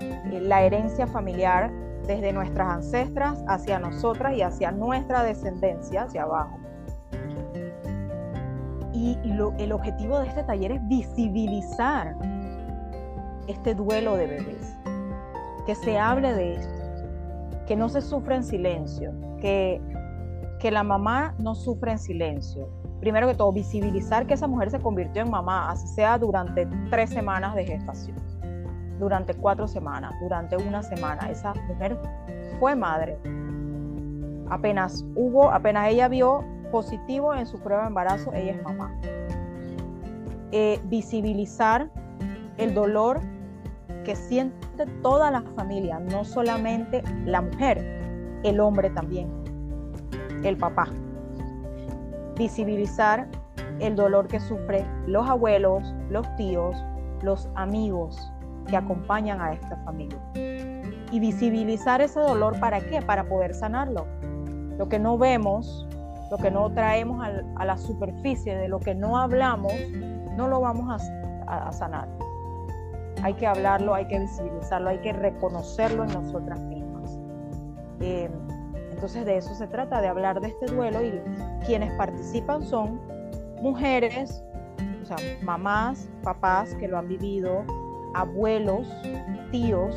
eh, 0.00 0.40
la 0.40 0.62
herencia 0.62 1.06
familiar 1.06 1.72
desde 2.06 2.32
nuestras 2.32 2.68
ancestras 2.68 3.42
hacia 3.48 3.78
nosotras 3.78 4.36
y 4.36 4.42
hacia 4.42 4.70
nuestra 4.70 5.22
descendencia, 5.22 6.04
hacia 6.04 6.22
abajo. 6.22 6.58
Y 8.92 9.18
el 9.58 9.72
objetivo 9.72 10.18
de 10.20 10.28
este 10.28 10.42
taller 10.42 10.72
es 10.72 10.88
visibilizar 10.88 12.16
este 13.48 13.74
duelo 13.74 14.16
de 14.16 14.26
bebés, 14.26 14.77
que 15.68 15.74
se 15.74 15.98
hable 15.98 16.32
de 16.32 16.54
esto, 16.54 16.82
que 17.66 17.76
no 17.76 17.90
se 17.90 18.00
sufra 18.00 18.36
en 18.36 18.42
silencio, 18.42 19.12
que, 19.38 19.82
que 20.58 20.70
la 20.70 20.82
mamá 20.82 21.34
no 21.38 21.54
sufra 21.54 21.92
en 21.92 21.98
silencio. 21.98 22.70
Primero 23.00 23.28
que 23.28 23.34
todo, 23.34 23.52
visibilizar 23.52 24.26
que 24.26 24.32
esa 24.32 24.46
mujer 24.46 24.70
se 24.70 24.80
convirtió 24.80 25.20
en 25.20 25.30
mamá, 25.30 25.70
así 25.70 25.86
sea 25.88 26.16
durante 26.16 26.66
tres 26.88 27.10
semanas 27.10 27.54
de 27.54 27.66
gestación, 27.66 28.16
durante 28.98 29.34
cuatro 29.34 29.68
semanas, 29.68 30.14
durante 30.22 30.56
una 30.56 30.82
semana. 30.82 31.28
Esa 31.30 31.52
mujer 31.68 31.98
fue 32.58 32.74
madre. 32.74 33.18
Apenas 34.48 35.04
hubo, 35.16 35.50
apenas 35.50 35.88
ella 35.88 36.08
vio 36.08 36.44
positivo 36.72 37.34
en 37.34 37.46
su 37.46 37.58
prueba 37.58 37.82
de 37.82 37.88
embarazo, 37.88 38.32
ella 38.32 38.52
es 38.52 38.62
mamá. 38.62 38.98
Eh, 40.50 40.80
visibilizar 40.84 41.90
el 42.56 42.72
dolor 42.72 43.20
que 44.08 44.16
siente 44.16 44.86
toda 45.02 45.30
la 45.30 45.42
familia, 45.54 45.98
no 45.98 46.24
solamente 46.24 47.02
la 47.26 47.42
mujer, 47.42 48.40
el 48.42 48.58
hombre 48.58 48.88
también, 48.88 49.28
el 50.44 50.56
papá. 50.56 50.86
Visibilizar 52.34 53.28
el 53.80 53.96
dolor 53.96 54.26
que 54.26 54.40
sufren 54.40 54.86
los 55.06 55.28
abuelos, 55.28 55.94
los 56.08 56.26
tíos, 56.36 56.74
los 57.20 57.50
amigos 57.54 58.32
que 58.66 58.78
acompañan 58.78 59.42
a 59.42 59.52
esta 59.52 59.76
familia. 59.84 60.18
Y 61.12 61.20
visibilizar 61.20 62.00
ese 62.00 62.18
dolor 62.18 62.58
para 62.60 62.80
qué? 62.80 63.02
Para 63.02 63.28
poder 63.28 63.52
sanarlo. 63.52 64.06
Lo 64.78 64.88
que 64.88 64.98
no 64.98 65.18
vemos 65.18 65.86
lo 66.30 66.36
que 66.36 66.50
no 66.50 66.70
traemos 66.72 67.26
a 67.56 67.64
la 67.64 67.76
superficie, 67.78 68.54
de 68.56 68.68
lo 68.68 68.80
que 68.80 68.94
no 68.94 69.18
hablamos, 69.18 69.72
no 70.36 70.48
lo 70.48 70.60
vamos 70.60 71.02
a, 71.46 71.72
sanar. 71.72 72.08
Hay 73.22 73.34
que 73.34 73.46
hablarlo, 73.46 73.94
hay 73.94 74.06
que 74.06 74.18
visibilizarlo, 74.18 74.90
hay 74.90 74.98
que 74.98 75.12
reconocerlo 75.12 76.04
en 76.04 76.12
nosotras 76.12 76.60
mismas. 76.60 77.18
Eh, 78.00 78.30
entonces 78.92 79.24
de 79.24 79.36
eso 79.36 79.54
se 79.54 79.66
trata, 79.66 80.00
de 80.00 80.08
hablar 80.08 80.40
de 80.40 80.48
este 80.48 80.66
duelo 80.66 81.02
y 81.02 81.20
quienes 81.66 81.92
participan 81.94 82.62
son 82.62 83.00
mujeres, 83.62 84.42
o 85.02 85.04
sea, 85.04 85.16
mamás, 85.42 86.08
papás 86.22 86.74
que 86.74 86.88
lo 86.88 86.98
han 86.98 87.08
vivido, 87.08 87.64
abuelos, 88.14 88.88
tíos, 89.50 89.94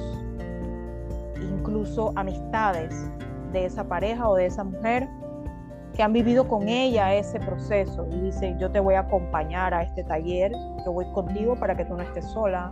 incluso 1.41 2.11
amistades 2.15 3.09
de 3.51 3.65
esa 3.65 3.83
pareja 3.83 4.29
o 4.29 4.35
de 4.35 4.45
esa 4.45 4.63
mujer 4.63 5.07
que 5.95 6.03
han 6.03 6.13
vivido 6.13 6.47
con 6.47 6.69
ella 6.69 7.13
ese 7.13 7.39
proceso 7.39 8.07
y 8.11 8.19
dicen, 8.19 8.57
yo 8.59 8.71
te 8.71 8.79
voy 8.79 8.95
a 8.95 9.01
acompañar 9.01 9.73
a 9.73 9.83
este 9.83 10.03
taller, 10.03 10.51
yo 10.85 10.91
voy 10.93 11.05
contigo 11.11 11.55
para 11.55 11.75
que 11.75 11.85
tú 11.85 11.95
no 11.95 12.03
estés 12.03 12.25
sola, 12.25 12.71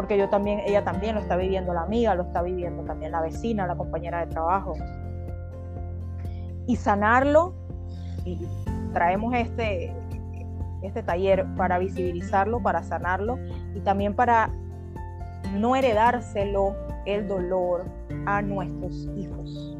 porque 0.00 0.16
yo 0.16 0.30
también, 0.30 0.60
ella 0.60 0.82
también 0.82 1.14
lo 1.14 1.20
está 1.20 1.36
viviendo 1.36 1.74
la 1.74 1.82
amiga, 1.82 2.14
lo 2.14 2.22
está 2.22 2.40
viviendo 2.40 2.84
también 2.84 3.12
la 3.12 3.20
vecina, 3.20 3.66
la 3.66 3.76
compañera 3.76 4.24
de 4.24 4.32
trabajo. 4.32 4.72
Y 6.66 6.76
sanarlo, 6.76 7.52
traemos 8.94 9.34
este, 9.34 9.94
este 10.80 11.02
taller 11.02 11.44
para 11.54 11.78
visibilizarlo, 11.78 12.62
para 12.62 12.82
sanarlo 12.82 13.38
y 13.74 13.80
también 13.80 14.14
para 14.14 14.48
no 15.52 15.76
heredárselo 15.76 16.74
el 17.04 17.28
dolor 17.28 17.84
a 18.24 18.40
nuestros 18.40 19.06
hijos 19.14 19.76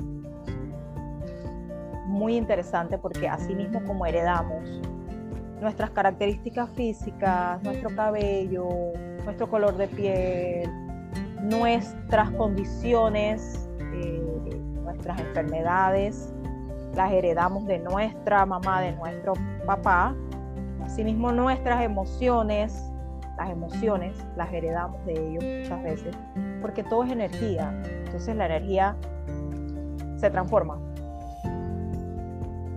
muy 2.09 2.37
interesante 2.37 2.99
porque 2.99 3.27
así 3.27 3.55
mismo 3.55 3.83
como 3.85 4.05
heredamos 4.05 4.69
nuestras 5.63 5.91
características 5.91 6.69
físicas, 6.71 7.63
nuestro 7.63 7.95
cabello, 7.95 8.69
nuestro 9.31 9.49
color 9.49 9.77
de 9.77 9.87
piel, 9.87 10.69
nuestras 11.41 12.33
condiciones, 12.33 13.69
eh, 13.95 14.61
nuestras 14.83 15.21
enfermedades, 15.21 16.35
las 16.97 17.13
heredamos 17.13 17.65
de 17.67 17.79
nuestra 17.79 18.45
mamá, 18.45 18.81
de 18.81 18.91
nuestro 18.91 19.35
papá. 19.65 20.17
Asimismo 20.83 21.31
nuestras 21.31 21.81
emociones, 21.85 22.91
las 23.39 23.51
emociones 23.51 24.17
las 24.37 24.53
heredamos 24.53 25.07
de 25.07 25.13
ellos 25.13 25.45
muchas 25.45 25.83
veces, 25.85 26.17
porque 26.61 26.83
todo 26.83 27.05
es 27.05 27.13
energía. 27.13 27.73
Entonces 28.07 28.35
la 28.35 28.47
energía 28.47 28.97
se 30.17 30.29
transforma 30.29 30.77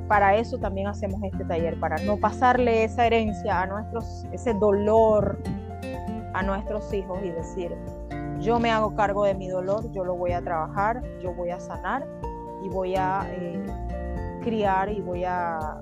para 0.07 0.35
eso 0.35 0.59
también 0.59 0.85
hacemos 0.85 1.23
este 1.23 1.43
taller, 1.43 1.79
para 1.79 1.97
no 2.03 2.17
pasarle 2.17 2.83
esa 2.83 3.07
herencia 3.07 3.61
a 3.61 3.65
nuestros, 3.65 4.27
ese 4.31 4.53
dolor 4.53 5.39
a 6.33 6.43
nuestros 6.43 6.91
hijos 6.93 7.19
y 7.23 7.29
decir, 7.29 7.75
yo 8.39 8.59
me 8.59 8.71
hago 8.71 8.95
cargo 8.95 9.23
de 9.23 9.35
mi 9.35 9.47
dolor, 9.47 9.91
yo 9.91 10.03
lo 10.03 10.15
voy 10.15 10.31
a 10.31 10.41
trabajar, 10.41 11.01
yo 11.21 11.33
voy 11.33 11.51
a 11.51 11.59
sanar 11.59 12.05
y 12.63 12.69
voy 12.69 12.95
a 12.95 13.25
eh, 13.29 13.63
criar 14.41 14.89
y 14.89 15.01
voy 15.01 15.23
a, 15.25 15.81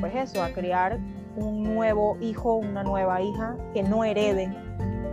pues 0.00 0.14
eso, 0.14 0.42
a 0.42 0.50
criar 0.50 0.98
un 1.36 1.62
nuevo 1.62 2.16
hijo, 2.20 2.56
una 2.56 2.82
nueva 2.82 3.22
hija 3.22 3.56
que 3.72 3.82
no 3.82 4.04
herede 4.04 4.54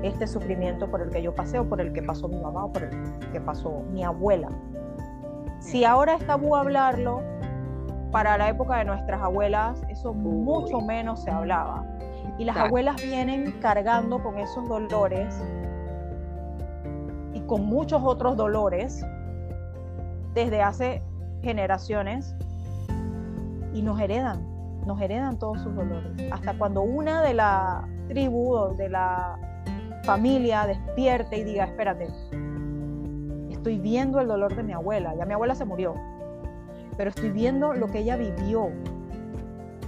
este 0.04 0.28
sufrimiento 0.28 0.90
por 0.90 1.02
el 1.02 1.10
que 1.10 1.22
yo 1.22 1.34
pasé 1.34 1.60
o 1.60 1.68
por 1.68 1.82
el 1.82 1.94
que 1.94 2.02
pasó 2.02 2.28
mi 2.28 2.40
mamá 2.40 2.66
o 2.66 2.72
por 2.72 2.84
el 2.84 2.92
que 3.32 3.40
pasó 3.40 3.84
mi 3.92 4.04
abuela. 4.04 4.50
Si 5.60 5.84
ahora 5.84 6.16
es 6.16 6.26
tabú 6.26 6.56
hablarlo, 6.56 7.22
para 8.12 8.38
la 8.38 8.50
época 8.50 8.78
de 8.78 8.86
nuestras 8.86 9.22
abuelas 9.22 9.84
eso 9.90 10.14
mucho 10.14 10.82
menos 10.82 11.22
se 11.22 11.32
hablaba. 11.32 11.86
Y 12.40 12.46
las 12.46 12.58
abuelas 12.58 13.02
vienen 13.02 13.52
cargando 13.62 14.24
con 14.24 14.38
esos 14.38 14.68
dolores 14.68 15.36
y 17.34 17.42
con 17.42 17.66
muchos 17.66 18.02
otros 18.04 18.38
dolores 18.38 19.06
desde 20.34 20.62
hace 20.62 21.04
generaciones 21.42 22.36
y 23.74 23.82
nos 23.82 24.00
heredan, 24.00 24.42
nos 24.86 25.02
heredan 25.02 25.38
todos 25.38 25.60
sus 25.62 25.76
dolores. 25.76 26.12
Hasta 26.32 26.58
cuando 26.58 26.82
una 26.82 27.22
de 27.22 27.34
la 27.34 27.88
tribu 28.08 28.54
o 28.54 28.74
de 28.74 28.88
la 28.88 29.38
familia 30.04 30.66
despierte 30.66 31.40
y 31.40 31.44
diga, 31.44 31.66
espérate, 31.66 32.08
estoy 33.50 33.78
viendo 33.80 34.20
el 34.22 34.28
dolor 34.28 34.56
de 34.56 34.64
mi 34.64 34.74
abuela, 34.74 35.14
ya 35.16 35.26
mi 35.26 35.34
abuela 35.34 35.56
se 35.56 35.66
murió, 35.66 35.94
pero 36.98 37.10
estoy 37.10 37.32
viendo 37.32 37.74
lo 37.74 37.88
que 37.88 38.00
ella 38.00 38.16
vivió. 38.16 38.70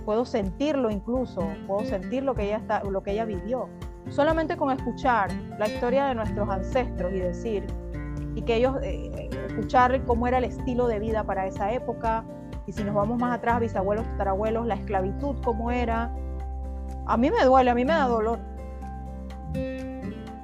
Puedo 0.06 0.26
sentirlo 0.26 0.90
incluso, 0.90 1.42
puedo 1.68 1.86
sentir 1.86 2.24
lo 2.24 2.34
que 2.34 2.46
ella, 2.46 2.58
está, 2.58 2.84
lo 2.84 3.04
que 3.04 3.12
ella 3.12 3.26
vivió. 3.26 3.70
Solamente 4.10 4.58
con 4.58 4.72
escuchar 4.72 5.30
la 5.60 5.68
historia 5.68 6.06
de 6.06 6.16
nuestros 6.16 6.50
ancestros 6.50 7.14
y 7.14 7.20
decir, 7.20 7.66
y 8.36 8.42
que 8.42 8.56
ellos, 8.56 8.78
eh, 8.82 9.30
escuchar 9.48 10.04
cómo 10.06 10.28
era 10.28 10.38
el 10.38 10.46
estilo 10.46 10.88
de 10.88 11.00
vida 11.00 11.24
para 11.24 11.46
esa 11.48 11.72
época. 11.72 12.24
Y 12.68 12.72
si 12.72 12.84
nos 12.84 12.96
vamos 12.96 13.20
más 13.20 13.38
atrás, 13.38 13.60
bisabuelos, 13.60 14.06
tatarabuelos, 14.06 14.66
la 14.66 14.76
esclavitud, 14.76 15.36
cómo 15.44 15.72
era. 15.72 16.14
A 17.06 17.18
mí 17.18 17.30
me 17.30 17.44
duele, 17.44 17.70
a 17.70 17.76
mí 17.76 17.86
me 17.86 17.94
da 17.94 18.08
dolor. 18.08 18.40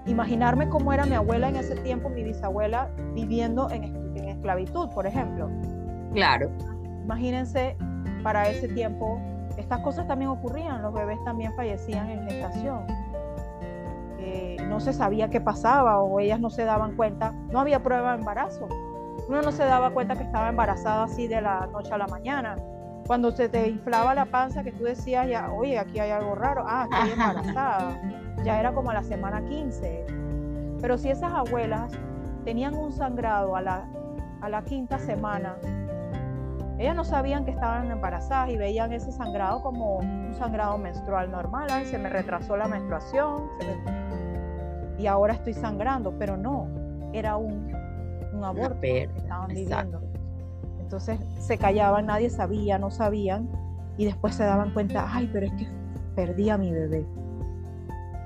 Imaginarme 0.06 0.70
cómo 0.70 0.94
era 0.94 1.06
mi 1.06 1.16
abuela 1.16 1.50
en 1.50 1.58
ese 1.58 1.76
tiempo, 1.76 2.10
mi 2.10 2.24
bisabuela, 2.24 2.90
viviendo 3.14 3.70
en, 3.70 3.84
en 4.16 4.26
esclavitud, 4.30 4.90
por 4.90 5.06
ejemplo. 5.06 5.50
Claro. 6.14 6.50
Imagínense 7.04 7.78
para 8.24 8.50
ese 8.50 8.68
tiempo, 8.70 9.20
estas 9.58 9.82
cosas 9.82 10.08
también 10.08 10.30
ocurrían, 10.30 10.82
los 10.82 10.94
bebés 10.94 11.22
también 11.24 11.54
fallecían 11.56 12.10
en 12.10 12.30
gestación. 12.30 12.86
Eh, 14.20 14.58
no 14.68 14.80
se 14.80 14.94
sabía 14.94 15.30
qué 15.30 15.42
pasaba 15.42 16.00
o 16.00 16.20
ellas 16.20 16.40
no 16.40 16.50
se 16.50 16.64
daban 16.64 16.96
cuenta, 16.96 17.34
no 17.50 17.60
había 17.60 17.82
prueba 17.82 18.14
de 18.14 18.20
embarazo. 18.20 18.68
Uno 19.28 19.42
no 19.42 19.52
se 19.52 19.64
daba 19.66 19.92
cuenta 19.92 20.16
que 20.16 20.24
estaba 20.24 20.50
embarazada 20.50 21.04
así 21.04 21.28
de 21.28 21.42
la 21.42 21.68
noche 21.68 21.92
a 21.92 21.98
la 21.98 22.08
mañana. 22.08 22.56
Cuando 23.08 23.32
se 23.32 23.50
te 23.50 23.68
inflaba 23.68 24.14
la 24.14 24.26
panza, 24.26 24.64
que 24.64 24.72
tú 24.72 24.84
decías, 24.84 25.28
ya, 25.28 25.52
oye, 25.52 25.80
aquí 25.80 26.00
hay 26.00 26.12
algo 26.12 26.36
raro, 26.36 26.64
ah, 26.68 26.88
estoy 26.92 27.12
embarazada. 27.12 28.02
Ya 28.44 28.60
era 28.60 28.74
como 28.74 28.92
a 28.92 28.94
la 28.94 29.04
semana 29.04 29.44
15. 29.44 30.06
Pero 30.82 30.98
si 30.98 31.10
esas 31.10 31.34
abuelas 31.34 31.92
tenían 32.46 32.76
un 32.76 32.92
sangrado 32.92 33.56
a 33.56 33.62
la, 33.62 33.88
a 34.42 34.50
la 34.50 34.64
quinta 34.64 35.00
semana, 35.00 35.56
ellas 36.80 36.96
no 36.96 37.04
sabían 37.04 37.44
que 37.44 37.52
estaban 37.52 37.90
embarazadas 37.92 38.52
y 38.52 38.58
veían 38.58 38.94
ese 38.94 39.12
sangrado 39.12 39.62
como 39.62 39.98
un 39.98 40.34
sangrado 40.36 40.78
menstrual 40.78 41.32
normal. 41.32 41.68
Ay, 41.72 41.86
se 41.86 41.98
me 41.98 42.10
retrasó 42.10 42.56
la 42.56 42.68
menstruación 42.68 43.50
y 45.00 45.08
ahora 45.08 45.34
estoy 45.34 45.54
sangrando, 45.54 46.14
pero 46.20 46.38
no, 46.38 46.68
era 47.14 47.38
un, 47.38 47.74
un 48.34 48.44
aborto 48.44 48.80
que 48.80 49.04
estaban 49.04 49.48
viviendo. 49.48 50.02
Entonces 50.80 51.20
se 51.40 51.58
callaban, 51.58 52.06
nadie 52.06 52.30
sabía, 52.30 52.78
no 52.78 52.92
sabían 52.92 53.50
y 53.98 54.06
después 54.06 54.36
se 54.36 54.44
daban 54.44 54.72
cuenta, 54.72 55.06
ay, 55.10 55.30
pero 55.34 55.48
es 55.48 55.54
que 55.54 55.68
perdí 56.16 56.50
a 56.50 56.58
mi 56.58 56.72
bebé. 56.72 57.06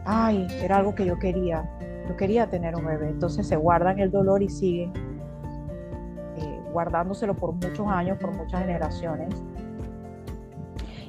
Ay, 0.05 0.47
era 0.61 0.77
algo 0.77 0.93
que 0.93 1.05
yo 1.05 1.17
quería. 1.19 1.69
Yo 2.07 2.17
quería 2.17 2.49
tener 2.49 2.75
un 2.75 2.85
bebé. 2.85 3.09
Entonces 3.09 3.47
se 3.47 3.55
guardan 3.55 3.99
el 3.99 4.11
dolor 4.11 4.43
y 4.43 4.49
siguen 4.49 5.10
guardándoselo 6.71 7.35
por 7.35 7.53
muchos 7.53 7.87
años, 7.87 8.17
por 8.19 8.33
muchas 8.33 8.61
generaciones. 8.61 9.29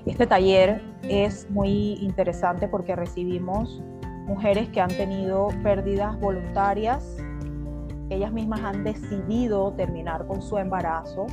Este 0.04 0.26
taller 0.26 0.82
es 1.02 1.48
muy 1.50 1.94
interesante 2.00 2.66
porque 2.66 2.96
recibimos 2.96 3.82
mujeres 4.26 4.68
que 4.70 4.80
han 4.80 4.88
tenido 4.88 5.48
pérdidas 5.62 6.18
voluntarias, 6.18 7.16
ellas 8.10 8.32
mismas 8.32 8.60
han 8.60 8.84
decidido 8.84 9.72
terminar 9.72 10.26
con 10.26 10.42
su 10.42 10.58
embarazo 10.58 11.26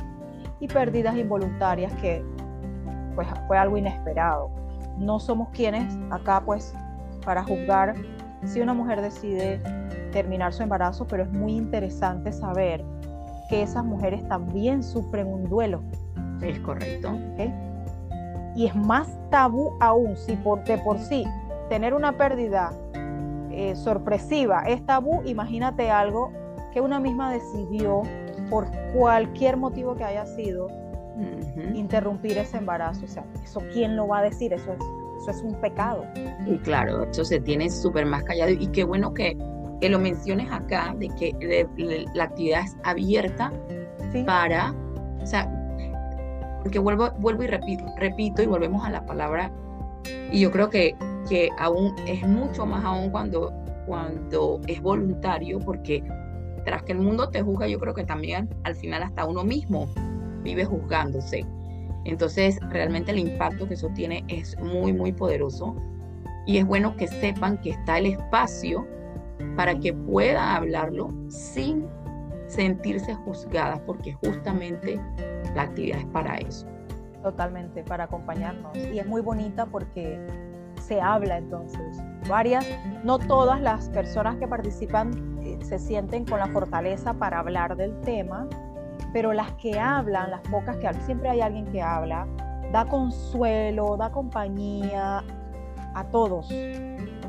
y 0.60 0.68
pérdidas 0.68 1.16
involuntarias 1.16 1.92
que 1.94 2.24
pues 3.14 3.28
fue 3.46 3.58
algo 3.58 3.76
inesperado. 3.76 4.50
No 4.98 5.18
somos 5.18 5.48
quienes 5.50 5.98
acá 6.10 6.42
pues 6.44 6.74
para 7.24 7.42
juzgar 7.42 7.94
si 8.44 8.60
una 8.60 8.72
mujer 8.72 9.00
decide 9.02 9.60
terminar 10.12 10.52
su 10.52 10.62
embarazo, 10.62 11.06
pero 11.06 11.24
es 11.24 11.30
muy 11.30 11.56
interesante 11.56 12.32
saber 12.32 12.84
que 13.50 13.62
esas 13.62 13.84
mujeres 13.84 14.26
también 14.28 14.82
sufren 14.82 15.26
un 15.26 15.44
duelo. 15.48 15.82
Es 16.40 16.58
correcto. 16.60 17.18
Y 18.54 18.66
es 18.66 18.76
más 18.76 19.18
tabú 19.30 19.76
aún, 19.80 20.16
si 20.16 20.36
por, 20.36 20.64
de 20.64 20.78
por 20.78 20.98
sí 20.98 21.26
tener 21.68 21.92
una 21.92 22.16
pérdida 22.16 22.72
eh, 23.50 23.74
sorpresiva 23.74 24.62
es 24.66 24.84
tabú, 24.86 25.22
imagínate 25.24 25.90
algo 25.90 26.32
que 26.72 26.80
una 26.80 27.00
misma 27.00 27.32
decidió 27.32 28.02
por 28.48 28.66
cualquier 28.94 29.56
motivo 29.56 29.96
que 29.96 30.04
haya 30.04 30.24
sido 30.24 30.68
interrumpir 31.74 32.38
ese 32.38 32.56
embarazo. 32.56 33.04
O 33.04 33.08
sea, 33.08 33.24
eso 33.42 33.60
quién 33.72 33.96
lo 33.96 34.06
va 34.08 34.20
a 34.20 34.22
decir, 34.22 34.52
eso 34.52 34.72
es, 34.72 34.78
eso 35.22 35.30
es 35.30 35.42
un 35.42 35.60
pecado. 35.60 36.04
Y 36.46 36.56
claro, 36.58 37.04
eso 37.04 37.24
se 37.24 37.40
tiene 37.40 37.68
súper 37.68 38.06
más 38.06 38.22
callado 38.22 38.52
y 38.52 38.66
qué 38.68 38.84
bueno 38.84 39.12
que 39.12 39.36
que 39.80 39.88
lo 39.88 39.98
menciones 39.98 40.50
acá, 40.50 40.94
de 40.98 41.08
que 41.08 41.66
la 42.14 42.24
actividad 42.24 42.64
es 42.64 42.76
abierta 42.84 43.52
para, 44.26 44.74
o 45.20 45.26
sea, 45.26 45.48
porque 46.62 46.78
vuelvo, 46.78 47.10
vuelvo 47.18 47.42
y 47.42 47.46
repito, 47.46 47.84
repito 47.96 48.42
y 48.42 48.46
volvemos 48.46 48.84
a 48.84 48.90
la 48.90 49.04
palabra, 49.06 49.50
y 50.30 50.40
yo 50.40 50.50
creo 50.50 50.68
que, 50.70 50.94
que 51.28 51.48
aún 51.58 51.94
es 52.06 52.26
mucho 52.26 52.66
más 52.66 52.84
aún 52.84 53.10
cuando, 53.10 53.52
cuando 53.86 54.60
es 54.66 54.80
voluntario, 54.80 55.58
porque 55.60 56.02
tras 56.64 56.82
que 56.82 56.92
el 56.92 56.98
mundo 56.98 57.28
te 57.30 57.42
juzga, 57.42 57.66
yo 57.66 57.78
creo 57.78 57.94
que 57.94 58.04
también 58.04 58.48
al 58.64 58.74
final 58.74 59.02
hasta 59.02 59.24
uno 59.24 59.44
mismo 59.44 59.88
vive 60.42 60.64
juzgándose. 60.64 61.44
Entonces, 62.04 62.58
realmente 62.70 63.10
el 63.10 63.18
impacto 63.18 63.68
que 63.68 63.74
eso 63.74 63.88
tiene 63.94 64.24
es 64.28 64.58
muy, 64.58 64.92
muy 64.92 65.12
poderoso. 65.12 65.74
Y 66.46 66.56
es 66.56 66.66
bueno 66.66 66.96
que 66.96 67.06
sepan 67.06 67.58
que 67.58 67.70
está 67.70 67.98
el 67.98 68.06
espacio 68.06 68.86
para 69.56 69.78
que 69.78 69.92
pueda 69.92 70.56
hablarlo 70.56 71.12
sin 71.28 71.86
sentirse 72.46 73.14
juzgadas, 73.14 73.80
porque 73.80 74.12
justamente 74.14 75.00
la 75.54 75.62
actividad 75.62 76.00
es 76.00 76.06
para 76.06 76.36
eso. 76.38 76.66
Totalmente, 77.22 77.84
para 77.84 78.04
acompañarnos. 78.04 78.76
Y 78.76 78.98
es 78.98 79.06
muy 79.06 79.20
bonita 79.20 79.66
porque 79.66 80.18
se 80.80 81.00
habla 81.00 81.38
entonces. 81.38 82.02
Varias, 82.28 82.66
no 83.04 83.18
todas 83.18 83.60
las 83.60 83.88
personas 83.90 84.36
que 84.36 84.48
participan 84.48 85.38
eh, 85.42 85.58
se 85.62 85.78
sienten 85.78 86.24
con 86.24 86.38
la 86.38 86.48
fortaleza 86.48 87.14
para 87.14 87.38
hablar 87.38 87.76
del 87.76 88.00
tema, 88.00 88.48
pero 89.12 89.32
las 89.32 89.52
que 89.52 89.78
hablan, 89.78 90.30
las 90.30 90.40
pocas 90.42 90.76
que 90.78 90.92
siempre 91.04 91.28
hay 91.28 91.40
alguien 91.40 91.66
que 91.66 91.82
habla, 91.82 92.26
da 92.72 92.84
consuelo, 92.86 93.96
da 93.96 94.10
compañía 94.10 95.22
a 95.94 96.04
todos. 96.04 96.48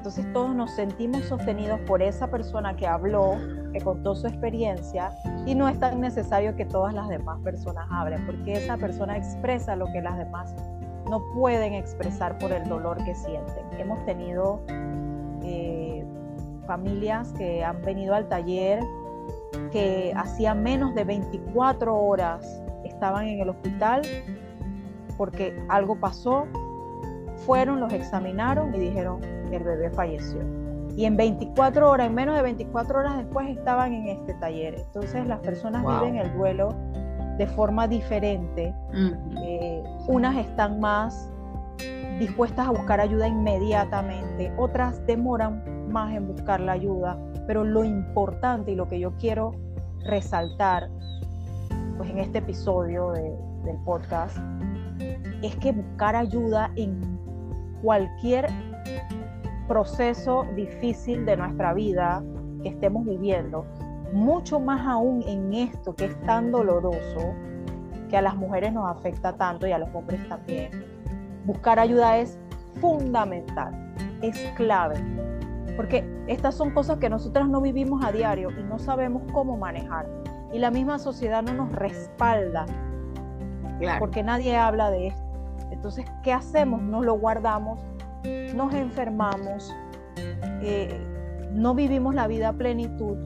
Entonces 0.01 0.33
todos 0.33 0.55
nos 0.55 0.71
sentimos 0.71 1.25
sostenidos 1.25 1.79
por 1.81 2.01
esa 2.01 2.25
persona 2.25 2.75
que 2.75 2.87
habló, 2.87 3.37
que 3.71 3.81
contó 3.81 4.15
su 4.15 4.25
experiencia 4.25 5.11
y 5.45 5.53
no 5.53 5.67
es 5.69 5.79
tan 5.79 6.01
necesario 6.01 6.55
que 6.55 6.65
todas 6.65 6.91
las 6.91 7.07
demás 7.07 7.39
personas 7.43 7.85
hablen, 7.91 8.25
porque 8.25 8.53
esa 8.53 8.77
persona 8.77 9.15
expresa 9.15 9.75
lo 9.75 9.85
que 9.91 10.01
las 10.01 10.17
demás 10.17 10.55
no 11.07 11.21
pueden 11.35 11.75
expresar 11.75 12.39
por 12.39 12.51
el 12.51 12.67
dolor 12.67 12.97
que 13.03 13.13
sienten. 13.13 13.63
Hemos 13.77 14.03
tenido 14.07 14.63
eh, 15.43 16.03
familias 16.65 17.31
que 17.33 17.63
han 17.63 17.79
venido 17.83 18.15
al 18.15 18.27
taller 18.27 18.79
que 19.71 20.13
hacía 20.15 20.55
menos 20.55 20.95
de 20.95 21.03
24 21.03 21.95
horas 21.95 22.59
estaban 22.85 23.27
en 23.27 23.39
el 23.39 23.49
hospital 23.49 24.01
porque 25.15 25.63
algo 25.69 25.95
pasó, 25.95 26.47
fueron, 27.45 27.79
los 27.79 27.93
examinaron 27.93 28.73
y 28.73 28.79
dijeron, 28.79 29.40
el 29.53 29.63
bebé 29.63 29.89
falleció. 29.91 30.41
Y 30.95 31.05
en 31.05 31.15
24 31.15 31.89
horas, 31.89 32.07
en 32.07 32.15
menos 32.15 32.35
de 32.35 32.41
24 32.41 32.99
horas 32.99 33.17
después 33.17 33.49
estaban 33.49 33.93
en 33.93 34.07
este 34.07 34.33
taller. 34.35 34.75
Entonces 34.75 35.25
las 35.25 35.39
personas 35.39 35.85
viven 35.85 36.17
el 36.17 36.33
duelo 36.33 36.75
de 37.37 37.47
forma 37.47 37.87
diferente. 37.87 38.73
Eh, 39.43 39.83
unas 40.07 40.35
están 40.37 40.79
más 40.79 41.31
dispuestas 42.19 42.67
a 42.67 42.71
buscar 42.71 42.99
ayuda 42.99 43.27
inmediatamente, 43.27 44.53
otras 44.57 45.03
demoran 45.07 45.63
más 45.91 46.13
en 46.13 46.27
buscar 46.27 46.59
la 46.59 46.73
ayuda, 46.73 47.17
pero 47.47 47.63
lo 47.63 47.83
importante 47.83 48.71
y 48.71 48.75
lo 48.75 48.87
que 48.87 48.99
yo 48.99 49.13
quiero 49.17 49.55
resaltar 50.05 50.89
pues 51.97 52.09
en 52.11 52.19
este 52.19 52.39
episodio 52.39 53.11
del 53.11 53.77
podcast 53.85 54.37
es 55.41 55.55
que 55.55 55.71
buscar 55.71 56.15
ayuda 56.15 56.71
en 56.75 57.01
cualquier 57.81 58.47
proceso 59.71 60.45
difícil 60.53 61.25
de 61.25 61.37
nuestra 61.37 61.73
vida 61.73 62.21
que 62.61 62.67
estemos 62.67 63.05
viviendo, 63.05 63.65
mucho 64.11 64.59
más 64.59 64.85
aún 64.85 65.23
en 65.25 65.53
esto 65.53 65.95
que 65.95 66.05
es 66.07 66.21
tan 66.23 66.51
doloroso, 66.51 67.33
que 68.09 68.17
a 68.17 68.21
las 68.21 68.35
mujeres 68.35 68.73
nos 68.73 68.89
afecta 68.89 69.31
tanto 69.31 69.65
y 69.65 69.71
a 69.71 69.77
los 69.77 69.87
hombres 69.93 70.27
también, 70.27 70.71
buscar 71.45 71.79
ayuda 71.79 72.17
es 72.17 72.37
fundamental, 72.81 73.93
es 74.21 74.37
clave, 74.57 74.95
porque 75.77 76.05
estas 76.27 76.53
son 76.53 76.71
cosas 76.71 76.97
que 76.97 77.09
nosotras 77.09 77.47
no 77.47 77.61
vivimos 77.61 78.03
a 78.03 78.11
diario 78.11 78.49
y 78.51 78.63
no 78.63 78.77
sabemos 78.77 79.23
cómo 79.31 79.55
manejar. 79.55 80.05
Y 80.51 80.59
la 80.59 80.69
misma 80.69 80.99
sociedad 80.99 81.43
no 81.43 81.53
nos 81.53 81.71
respalda, 81.71 82.65
porque 83.99 84.21
nadie 84.21 84.57
habla 84.57 84.91
de 84.91 85.07
esto. 85.07 85.23
Entonces, 85.71 86.05
¿qué 86.23 86.33
hacemos? 86.33 86.81
Nos 86.81 87.05
lo 87.05 87.13
guardamos 87.13 87.79
nos 88.55 88.73
enfermamos, 88.73 89.73
eh, 90.61 90.99
no 91.51 91.75
vivimos 91.75 92.15
la 92.15 92.27
vida 92.27 92.49
a 92.49 92.53
plenitud 92.53 93.17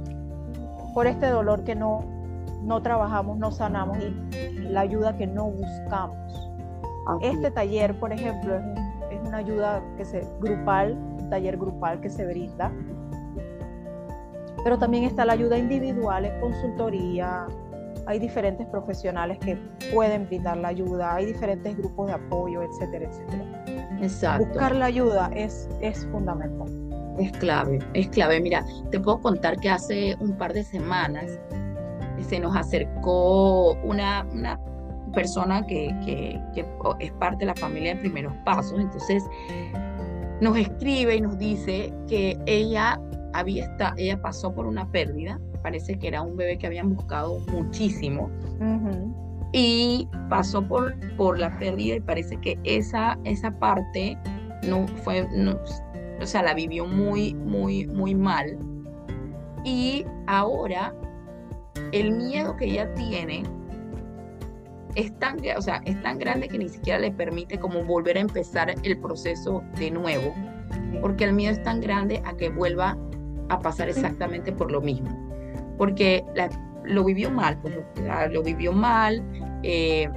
por 0.94 1.08
este 1.08 1.28
dolor 1.28 1.64
que 1.64 1.76
no, 1.76 2.06
no 2.64 2.82
trabajamos, 2.82 3.38
no 3.38 3.52
sanamos 3.52 3.98
y 4.00 4.60
la 4.60 4.82
ayuda 4.82 5.18
que 5.18 5.28
no 5.28 5.52
buscamos. 5.52 6.52
Este 7.22 7.52
taller, 7.52 8.00
por 8.00 8.12
ejemplo, 8.12 8.56
es, 9.12 9.20
una 9.28 9.38
ayuda 9.38 9.84
que 9.98 10.06
se, 10.06 10.28
grupal, 10.40 10.94
un 10.94 11.30
taller 11.30 11.58
grupal 11.58 12.00
que 12.00 12.10
se 12.10 12.26
brinda, 12.26 12.72
pero 14.64 14.80
también 14.80 15.04
está 15.04 15.26
la 15.26 15.34
ayuda 15.34 15.58
individual, 15.58 16.26
es 16.26 16.34
consultoría, 16.42 17.46
hay 18.08 18.20
diferentes 18.20 18.66
profesionales 18.68 19.38
que 19.40 19.58
pueden 19.94 20.26
brindar 20.26 20.58
la 20.58 20.70
ayuda, 20.70 21.16
hay 21.16 21.26
diferentes 21.26 21.78
grupos 21.78 22.08
de 22.08 22.14
apoyo, 22.14 22.64
etcétera, 22.64 23.06
etcétera. 23.10 23.55
Exacto. 24.02 24.48
Buscar 24.48 24.76
la 24.76 24.86
ayuda 24.86 25.30
es, 25.36 25.70
es 25.82 26.06
fundamental. 26.08 26.68
Es 27.20 27.32
clave, 27.34 27.80
es 27.94 28.10
clave. 28.10 28.40
Mira, 28.42 28.66
te 28.92 29.00
puedo 29.00 29.22
contar 29.22 29.60
que 29.60 29.70
hace 29.70 30.16
un 30.20 30.38
par 30.38 30.54
de 30.54 30.64
semanas 30.64 31.40
se 32.28 32.40
nos 32.40 32.56
acercó 32.56 33.74
una, 33.84 34.26
una 34.32 34.60
persona 35.14 35.66
que, 35.66 35.96
que, 36.06 36.40
que, 36.54 36.66
es 37.00 37.12
parte 37.14 37.40
de 37.40 37.46
la 37.48 37.56
familia 37.56 37.96
de 37.96 38.02
primeros 38.02 38.34
pasos. 38.44 38.80
Entonces 38.80 39.24
nos 40.42 40.58
escribe 40.58 41.16
y 41.16 41.22
nos 41.22 41.38
dice 41.38 41.94
que 42.08 42.38
ella 42.46 43.00
había 43.34 43.66
está, 43.66 43.94
ella 43.98 44.22
pasó 44.22 44.54
por 44.54 44.66
una 44.66 44.90
pérdida. 44.92 45.40
Parece 45.62 45.98
que 45.98 46.08
era 46.08 46.22
un 46.22 46.36
bebé 46.36 46.58
que 46.58 46.68
habían 46.68 46.94
buscado 46.94 47.40
muchísimo. 47.52 48.30
Y 49.58 50.10
pasó 50.30 50.62
por, 50.68 50.94
por 51.16 51.40
la 51.40 51.58
pérdida 51.58 51.96
y 51.96 52.02
parece 52.02 52.36
que 52.42 52.60
esa, 52.66 53.18
esa 53.24 53.52
parte 53.52 54.18
no 54.68 54.86
fue, 54.86 55.26
no, 55.34 55.58
o 56.22 56.26
sea, 56.26 56.44
la 56.44 56.54
vivió 56.54 56.86
muy, 56.86 57.34
muy, 57.36 57.88
muy 57.88 58.14
mal. 58.14 58.58
Y 59.64 60.06
ahora 60.28 60.94
el 61.94 62.12
miedo 62.12 62.58
que 62.58 62.66
ella 62.66 62.94
tiene 62.96 63.44
es 64.96 65.18
tan, 65.20 65.38
o 65.56 65.62
sea, 65.62 65.82
es 65.86 66.02
tan 66.02 66.20
grande 66.20 66.50
que 66.50 66.58
ni 66.58 66.68
siquiera 66.68 67.00
le 67.00 67.12
permite 67.12 67.58
como 67.58 67.82
volver 67.86 68.18
a 68.18 68.20
empezar 68.20 68.76
el 68.84 69.00
proceso 69.00 69.64
de 69.78 69.90
nuevo, 69.90 70.34
porque 71.00 71.24
el 71.24 71.32
miedo 71.32 71.54
es 71.54 71.64
tan 71.64 71.80
grande 71.80 72.22
a 72.26 72.36
que 72.36 72.50
vuelva 72.50 72.98
a 73.48 73.60
pasar 73.60 73.88
exactamente 73.88 74.52
por 74.52 74.70
lo 74.70 74.82
mismo, 74.82 75.10
porque 75.78 76.26
lo 76.86 77.04
vivió 77.04 77.30
mal, 77.32 77.58
pues 77.62 77.76
lo, 78.32 78.44
vivió 78.44 78.72
mal, 78.72 79.24
eh, 79.68 80.10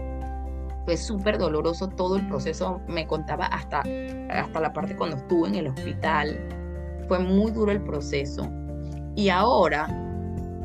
fue 0.84 0.96
súper 0.96 1.38
doloroso 1.38 1.88
todo 1.88 2.16
el 2.16 2.26
proceso, 2.28 2.80
me 2.87 3.06
contaba 3.06 3.46
hasta, 3.46 3.82
hasta 4.30 4.61
la 4.61 4.72
parte 4.72 4.96
cuando 4.96 5.16
estuve 5.16 5.48
en 5.48 5.54
el 5.56 5.66
hospital, 5.68 6.38
fue 7.08 7.18
muy 7.18 7.50
duro 7.50 7.72
el 7.72 7.82
proceso, 7.82 8.48
y 9.14 9.30
ahora 9.30 9.88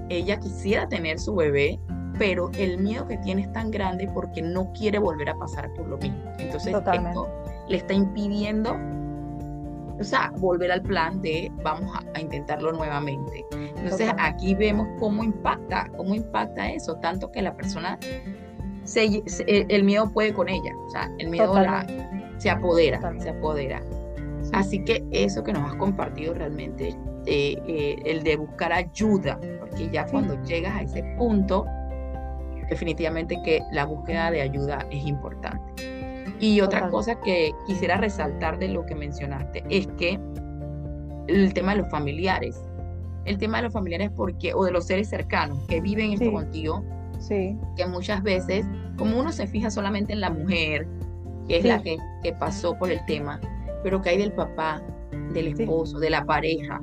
ella 0.10 0.39
quisiera 0.39 0.88
tener 0.88 1.19
su 1.19 1.36
bebé, 1.36 1.80
pero 2.17 2.52
el 2.58 2.78
miedo 2.78 3.08
que 3.08 3.17
tiene 3.17 3.43
es 3.43 3.52
tan 3.54 3.72
grande 3.72 4.10
porque 4.13 4.41
no 4.41 4.72
quiere 4.74 5.00
volver 5.00 5.30
a 5.30 5.36
pasar 5.36 5.74
por 5.74 5.88
lo 5.88 5.98
mismo. 5.98 6.22
Entonces, 6.38 6.76
esto 6.76 7.28
le 7.67 7.78
está 7.78 7.93
impidiendo, 7.93 8.78
o 10.00 10.04
sea, 10.04 10.32
volver 10.38 10.72
al 10.72 10.82
plan 10.82 11.22
de 11.22 11.52
vamos 11.63 11.91
a, 12.13 12.19
intentarlo 12.19 12.72
nuevamente. 12.72 13.46
Entonces, 13.52 14.12
aquí 14.19 14.54
vemos 14.54 14.88
cómo 15.00 15.24
impacta, 15.24 15.89
cómo 15.98 16.13
impacta 16.13 16.69
eso, 16.69 16.96
tanto 16.96 17.32
que 17.32 17.41
la 17.41 17.56
persona, 17.56 17.98
se, 18.84 19.24
el 19.48 19.84
miedo 19.84 20.12
puede 20.12 20.34
con 20.34 20.50
ella, 20.50 20.72
o 20.76 20.89
sea, 20.89 21.10
el 21.19 21.30
miedo 21.30 21.54
se 22.38 22.50
apodera, 22.50 23.00
se 23.19 23.30
apodera. 23.30 23.82
Así 24.52 24.84
que 24.84 25.04
eso 25.12 25.43
que 25.43 25.54
nos 25.54 25.72
has 25.72 25.76
compartido 25.76 26.34
realmente, 26.34 26.89
eh, 27.26 27.56
eh, 27.67 27.96
el 28.06 28.24
de 28.24 28.36
buscar 28.36 28.74
ayuda, 28.74 29.39
porque 29.60 29.89
ya 29.89 30.06
cuando 30.06 30.41
llegas 30.43 30.76
a 30.76 30.82
ese 30.82 31.04
punto, 31.17 31.65
definitivamente 32.69 33.38
que 33.43 33.62
la 33.72 33.86
búsqueda 33.86 34.32
de 34.32 34.41
ayuda 34.41 34.86
es 34.91 35.06
importante. 35.06 35.84
Y 36.39 36.60
otra 36.62 36.89
cosa 36.89 37.19
que 37.22 37.54
quisiera 37.67 37.98
resaltar 37.98 38.60
de 38.60 38.67
lo 38.67 38.86
que 38.86 38.96
mencionaste 38.96 39.63
es 39.69 39.88
que 39.98 40.19
el 41.28 41.54
tema 41.54 41.74
de 41.74 41.82
los 41.82 41.89
familiares, 41.89 42.62
el 43.26 43.38
tema 43.38 43.58
de 43.58 43.63
los 43.63 43.74
familiares 43.74 44.12
porque 44.15 44.54
o 44.54 44.65
de 44.65 44.72
los 44.72 44.86
seres 44.86 45.08
cercanos 45.10 45.65
que 45.67 45.80
viven 45.80 46.12
esto 46.12 46.32
contigo, 46.32 46.84
sí. 47.24 47.58
que 47.76 47.86
muchas 47.86 48.22
veces, 48.22 48.66
como 48.98 49.20
uno 49.20 49.32
se 49.32 49.48
fija 49.48 49.72
solamente 49.72 50.14
en 50.14 50.22
la 50.22 50.30
mujer, 50.30 50.88
que 51.48 51.58
es 51.58 51.66
la 51.66 51.82
que, 51.82 51.98
que, 52.22 52.34
pasó 52.34 52.78
por 52.78 52.92
el 52.92 53.04
tema, 53.06 53.40
pero 53.84 54.02
que 54.02 54.10
hay 54.10 54.18
del 54.18 54.32
papá, 54.32 54.82
del 55.34 55.48
esposo, 55.48 56.00
de 56.00 56.10
la 56.10 56.26
pareja, 56.26 56.80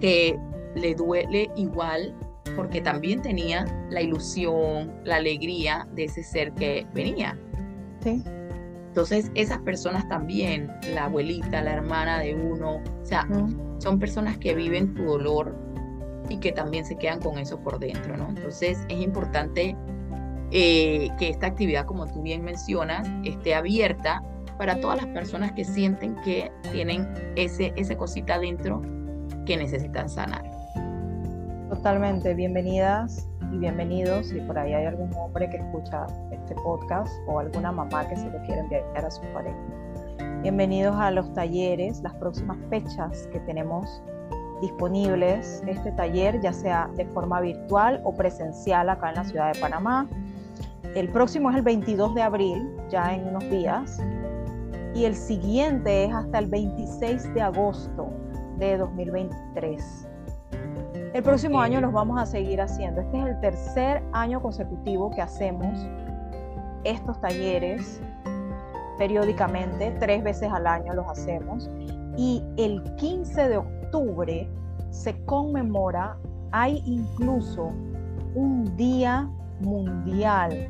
que 0.00 0.38
le 0.74 0.94
duele 0.94 1.50
igual 1.56 2.14
porque 2.56 2.80
también 2.80 3.22
tenía 3.22 3.64
la 3.90 4.02
ilusión, 4.02 4.92
la 5.04 5.16
alegría 5.16 5.86
de 5.94 6.04
ese 6.04 6.22
ser 6.22 6.52
que 6.52 6.86
venía. 6.94 7.38
Sí. 8.02 8.22
Entonces, 8.88 9.30
esas 9.34 9.58
personas 9.60 10.06
también, 10.08 10.70
la 10.92 11.04
abuelita, 11.04 11.62
la 11.62 11.72
hermana 11.72 12.20
de 12.20 12.34
uno, 12.34 12.76
o 12.76 13.04
sea, 13.06 13.26
son 13.78 13.98
personas 13.98 14.36
que 14.36 14.54
viven 14.54 14.94
tu 14.94 15.04
dolor 15.04 15.56
y 16.28 16.38
que 16.38 16.52
también 16.52 16.84
se 16.84 16.96
quedan 16.96 17.20
con 17.20 17.38
eso 17.38 17.58
por 17.60 17.78
dentro, 17.78 18.16
¿no? 18.16 18.28
Entonces, 18.28 18.84
es 18.88 19.00
importante 19.00 19.76
eh, 20.50 21.08
que 21.18 21.30
esta 21.30 21.46
actividad, 21.46 21.86
como 21.86 22.06
tú 22.06 22.22
bien 22.22 22.44
mencionas, 22.44 23.08
esté 23.24 23.54
abierta 23.54 24.22
para 24.58 24.80
todas 24.80 24.98
las 24.98 25.06
personas 25.06 25.52
que 25.52 25.64
sienten 25.64 26.14
que 26.24 26.52
tienen 26.72 27.08
ese, 27.36 27.72
ese 27.76 27.96
cosita 27.96 28.38
dentro 28.38 28.82
que 29.46 29.56
necesitan 29.56 30.08
sanar. 30.08 30.44
Totalmente, 31.68 32.34
bienvenidas 32.34 33.28
y 33.52 33.56
bienvenidos. 33.56 34.28
Si 34.28 34.40
por 34.40 34.58
ahí 34.58 34.74
hay 34.74 34.84
algún 34.84 35.10
hombre 35.14 35.48
que 35.48 35.56
escucha 35.56 36.06
este 36.30 36.54
podcast 36.56 37.10
o 37.26 37.38
alguna 37.38 37.72
mamá 37.72 38.06
que 38.08 38.16
se 38.16 38.30
lo 38.30 38.38
quiere 38.42 38.60
enviar 38.60 39.04
a 39.04 39.10
su 39.10 39.22
pareja. 39.32 39.56
Bienvenidos 40.42 40.96
a 40.96 41.10
los 41.10 41.32
talleres, 41.32 42.02
las 42.02 42.14
próximas 42.16 42.58
fechas 42.68 43.28
que 43.32 43.40
tenemos 43.40 44.02
disponibles. 44.62 45.62
Este 45.66 45.92
taller, 45.92 46.40
ya 46.40 46.54
sea 46.54 46.88
de 46.96 47.04
forma 47.06 47.40
virtual 47.40 48.00
o 48.04 48.14
presencial 48.14 48.88
acá 48.88 49.10
en 49.10 49.16
la 49.16 49.24
ciudad 49.24 49.52
de 49.52 49.60
Panamá. 49.60 50.08
El 50.94 51.10
próximo 51.10 51.50
es 51.50 51.56
el 51.56 51.62
22 51.62 52.14
de 52.14 52.22
abril, 52.22 52.70
ya 52.88 53.14
en 53.14 53.28
unos 53.28 53.50
días. 53.50 54.00
Y 54.94 55.04
el 55.04 55.14
siguiente 55.14 56.04
es 56.04 56.14
hasta 56.14 56.38
el 56.38 56.46
26 56.46 57.34
de 57.34 57.42
agosto 57.42 58.08
de 58.58 58.78
2023. 58.78 60.08
El 61.12 61.22
próximo 61.22 61.60
año 61.60 61.80
los 61.80 61.92
vamos 61.92 62.20
a 62.20 62.24
seguir 62.24 62.60
haciendo. 62.60 63.00
Este 63.00 63.18
es 63.18 63.26
el 63.26 63.40
tercer 63.40 64.02
año 64.12 64.40
consecutivo 64.40 65.10
que 65.10 65.20
hacemos 65.20 65.74
estos 66.84 67.20
talleres 67.20 68.00
periódicamente, 68.98 69.94
tres 69.98 70.22
veces 70.22 70.50
al 70.52 70.66
año 70.66 70.94
los 70.94 71.06
hacemos. 71.08 71.68
Y 72.16 72.42
el 72.56 72.82
15 72.96 73.48
de 73.48 73.56
octubre 73.56 73.81
se 74.90 75.24
conmemora, 75.24 76.16
hay 76.50 76.82
incluso 76.86 77.72
un 78.34 78.76
día 78.76 79.28
mundial 79.60 80.68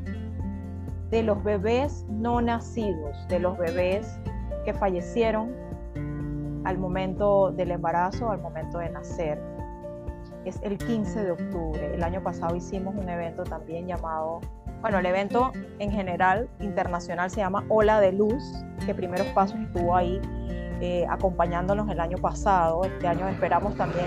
de 1.09 1.23
los 1.23 1.43
bebés 1.43 2.05
no 2.09 2.41
nacidos, 2.41 3.27
de 3.27 3.39
los 3.39 3.57
bebés 3.57 4.19
que 4.65 4.73
fallecieron 4.73 5.51
al 6.63 6.77
momento 6.77 7.51
del 7.51 7.71
embarazo, 7.71 8.31
al 8.31 8.41
momento 8.41 8.79
de 8.79 8.89
nacer 8.89 9.53
es 10.45 10.59
el 10.61 10.77
15 10.77 11.23
de 11.23 11.31
octubre. 11.31 11.93
El 11.93 12.03
año 12.03 12.21
pasado 12.21 12.55
hicimos 12.55 12.95
un 12.95 13.09
evento 13.09 13.43
también 13.43 13.87
llamado, 13.87 14.41
bueno, 14.81 14.99
el 14.99 15.05
evento 15.05 15.51
en 15.79 15.91
general 15.91 16.49
internacional 16.59 17.29
se 17.29 17.37
llama 17.37 17.63
Ola 17.69 17.99
de 17.99 18.11
Luz, 18.11 18.43
que 18.85 18.93
Primeros 18.93 19.27
Pasos 19.27 19.59
estuvo 19.59 19.95
ahí 19.95 20.19
eh, 20.83 21.05
acompañándonos 21.09 21.89
el 21.89 22.01
año 22.01 22.17
pasado. 22.17 22.83
Este 22.83 23.07
año 23.07 23.25
esperamos 23.29 23.73
también, 23.77 24.05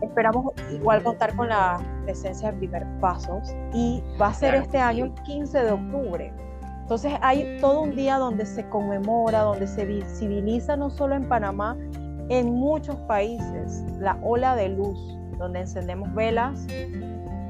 esperamos 0.00 0.54
igual 0.70 1.02
contar 1.02 1.36
con 1.36 1.50
la 1.50 1.78
presencia 2.04 2.50
de 2.50 2.56
Primeros 2.56 2.88
Pasos 2.98 3.54
y 3.74 4.02
va 4.18 4.28
a 4.28 4.32
ser 4.32 4.54
este 4.54 4.78
año 4.78 5.04
el 5.04 5.12
15 5.12 5.64
de 5.64 5.70
octubre. 5.70 6.32
Entonces 6.80 7.12
hay 7.20 7.58
todo 7.60 7.82
un 7.82 7.94
día 7.94 8.16
donde 8.16 8.46
se 8.46 8.66
conmemora, 8.70 9.40
donde 9.40 9.66
se 9.66 9.84
visibiliza 9.84 10.78
no 10.78 10.88
solo 10.88 11.14
en 11.14 11.28
Panamá, 11.28 11.76
en 12.30 12.54
muchos 12.54 12.96
países 13.00 13.84
la 13.98 14.18
ola 14.22 14.56
de 14.56 14.70
luz, 14.70 14.98
donde 15.36 15.60
encendemos 15.60 16.14
velas, 16.14 16.66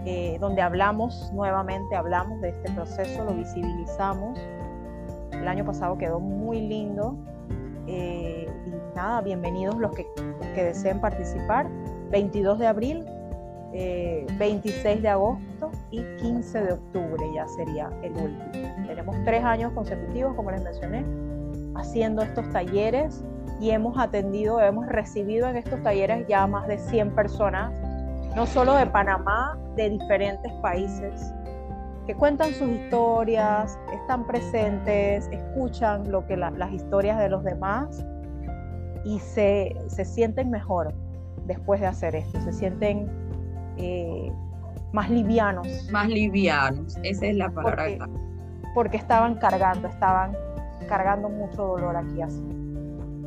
eh, 0.04 0.36
donde 0.40 0.62
hablamos 0.62 1.30
nuevamente, 1.32 1.94
hablamos 1.94 2.40
de 2.40 2.48
este 2.48 2.72
proceso, 2.72 3.24
lo 3.24 3.34
visibilizamos. 3.34 4.36
El 5.30 5.46
año 5.46 5.64
pasado 5.64 5.96
quedó 5.96 6.18
muy 6.18 6.60
lindo. 6.60 7.16
Eh, 7.86 8.46
y 8.66 8.96
nada, 8.96 9.20
bienvenidos 9.20 9.76
los 9.76 9.92
que, 9.92 10.06
que, 10.54 10.64
deseen 10.64 11.00
participar. 11.00 11.68
22 12.10 12.58
de 12.58 12.66
abril, 12.66 13.04
26 13.72 14.84
eh, 14.86 15.00
de 15.00 15.08
agosto 15.08 15.70
y 15.90 16.02
15 16.16 16.60
de 16.60 16.72
octubre 16.74 17.24
ya 17.34 17.48
sería 17.48 17.90
el 18.02 18.12
último. 18.12 18.86
Tenemos 18.86 19.16
tres 19.24 19.42
años 19.44 19.72
consecutivos, 19.72 20.34
como 20.34 20.50
les 20.50 20.62
mencioné, 20.62 21.04
haciendo 21.74 22.22
estos 22.22 22.48
talleres 22.50 23.24
y 23.60 23.70
hemos 23.70 23.98
atendido, 23.98 24.60
hemos 24.60 24.86
recibido 24.86 25.48
en 25.48 25.56
estos 25.56 25.82
talleres 25.82 26.26
ya 26.28 26.46
más 26.46 26.68
de 26.68 26.78
100 26.78 27.14
personas, 27.14 27.72
no 28.36 28.46
solo 28.46 28.74
de 28.74 28.86
Panamá, 28.86 29.58
de 29.76 29.90
diferentes 29.90 30.52
países, 30.60 31.32
que 32.06 32.14
cuentan 32.14 32.52
sus 32.54 32.68
historias, 32.68 33.78
están 33.92 34.26
presentes, 34.26 35.28
escuchan 35.30 36.10
lo 36.10 36.26
que 36.26 36.36
las 36.36 36.72
historias 36.72 37.18
de 37.18 37.28
los 37.28 37.44
demás 37.44 38.04
y 39.04 39.18
se, 39.20 39.76
se, 39.86 40.04
sienten 40.04 40.50
mejor 40.50 40.94
después 41.46 41.80
de 41.80 41.86
hacer 41.86 42.14
esto, 42.14 42.40
se 42.40 42.52
sienten 42.52 43.08
eh, 43.76 44.32
más 44.92 45.10
livianos. 45.10 45.66
Más 45.90 46.08
livianos, 46.08 46.96
esa 47.02 47.26
es 47.26 47.36
la 47.36 47.50
palabra. 47.50 47.84
Porque, 47.98 48.20
porque 48.74 48.96
estaban 48.96 49.36
cargando, 49.36 49.88
estaban 49.88 50.36
cargando 50.88 51.28
mucho 51.28 51.64
dolor 51.64 51.96
aquí 51.96 52.20
así. 52.20 52.42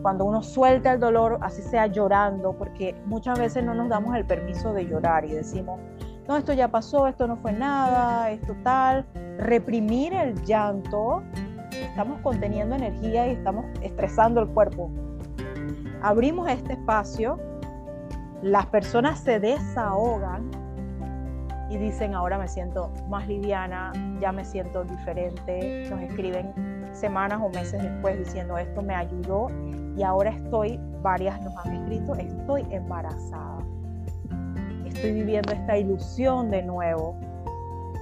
Cuando 0.01 0.25
uno 0.25 0.43
suelta 0.43 0.93
el 0.93 0.99
dolor, 0.99 1.39
así 1.41 1.63
sea 1.63 1.88
llorando, 1.88 2.53
porque 2.53 2.95
muchas 3.05 3.39
veces 3.39 3.63
no 3.63 3.73
nos 3.73 3.89
damos 3.89 4.15
el 4.15 4.25
permiso 4.25 4.71
de 4.71 4.85
llorar 4.85 5.25
y 5.25 5.31
decimos, 5.31 5.79
no, 6.27 6.38
esto 6.38 6.53
ya 6.53 6.67
pasó, 6.69 7.07
esto 7.07 7.27
no 7.27 7.38
fue 7.38 7.53
nada, 7.53 8.31
esto 8.31 8.55
tal. 8.63 9.05
Reprimir 9.38 10.13
el 10.13 10.41
llanto, 10.43 11.21
estamos 11.71 12.19
conteniendo 12.21 12.75
energía 12.75 13.27
y 13.27 13.31
estamos 13.31 13.65
estresando 13.81 14.41
el 14.41 14.47
cuerpo. 14.47 14.89
Abrimos 16.01 16.49
este 16.49 16.73
espacio, 16.73 17.38
las 18.41 18.65
personas 18.67 19.19
se 19.19 19.39
desahogan 19.39 20.49
y 21.69 21.77
dicen, 21.77 22.13
ahora 22.15 22.38
me 22.38 22.47
siento 22.47 22.91
más 23.09 23.27
liviana, 23.27 23.91
ya 24.19 24.31
me 24.31 24.45
siento 24.45 24.83
diferente, 24.83 25.88
nos 25.89 26.01
escriben 26.01 26.53
semanas 26.93 27.39
o 27.41 27.49
meses 27.49 27.81
después 27.81 28.17
diciendo 28.17 28.57
esto 28.57 28.81
me 28.81 28.95
ayudó 28.95 29.47
y 29.97 30.03
ahora 30.03 30.31
estoy, 30.31 30.79
varias 31.01 31.41
nos 31.41 31.55
han 31.57 31.75
escrito, 31.75 32.15
estoy 32.15 32.65
embarazada. 32.71 33.74
Estoy 34.95 35.13
viviendo 35.13 35.53
esta 35.53 35.77
ilusión 35.77 36.49
de 36.49 36.63
nuevo. 36.63 37.15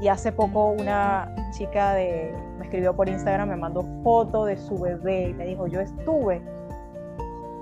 Y 0.01 0.07
hace 0.07 0.31
poco 0.31 0.71
una 0.71 1.33
chica 1.51 1.93
me 1.93 2.63
escribió 2.63 2.95
por 2.95 3.07
Instagram, 3.07 3.49
me 3.49 3.55
mandó 3.55 3.83
foto 4.03 4.45
de 4.45 4.57
su 4.57 4.77
bebé 4.77 5.29
y 5.29 5.33
me 5.33 5.45
dijo, 5.45 5.67
yo 5.67 5.79
estuve 5.79 6.41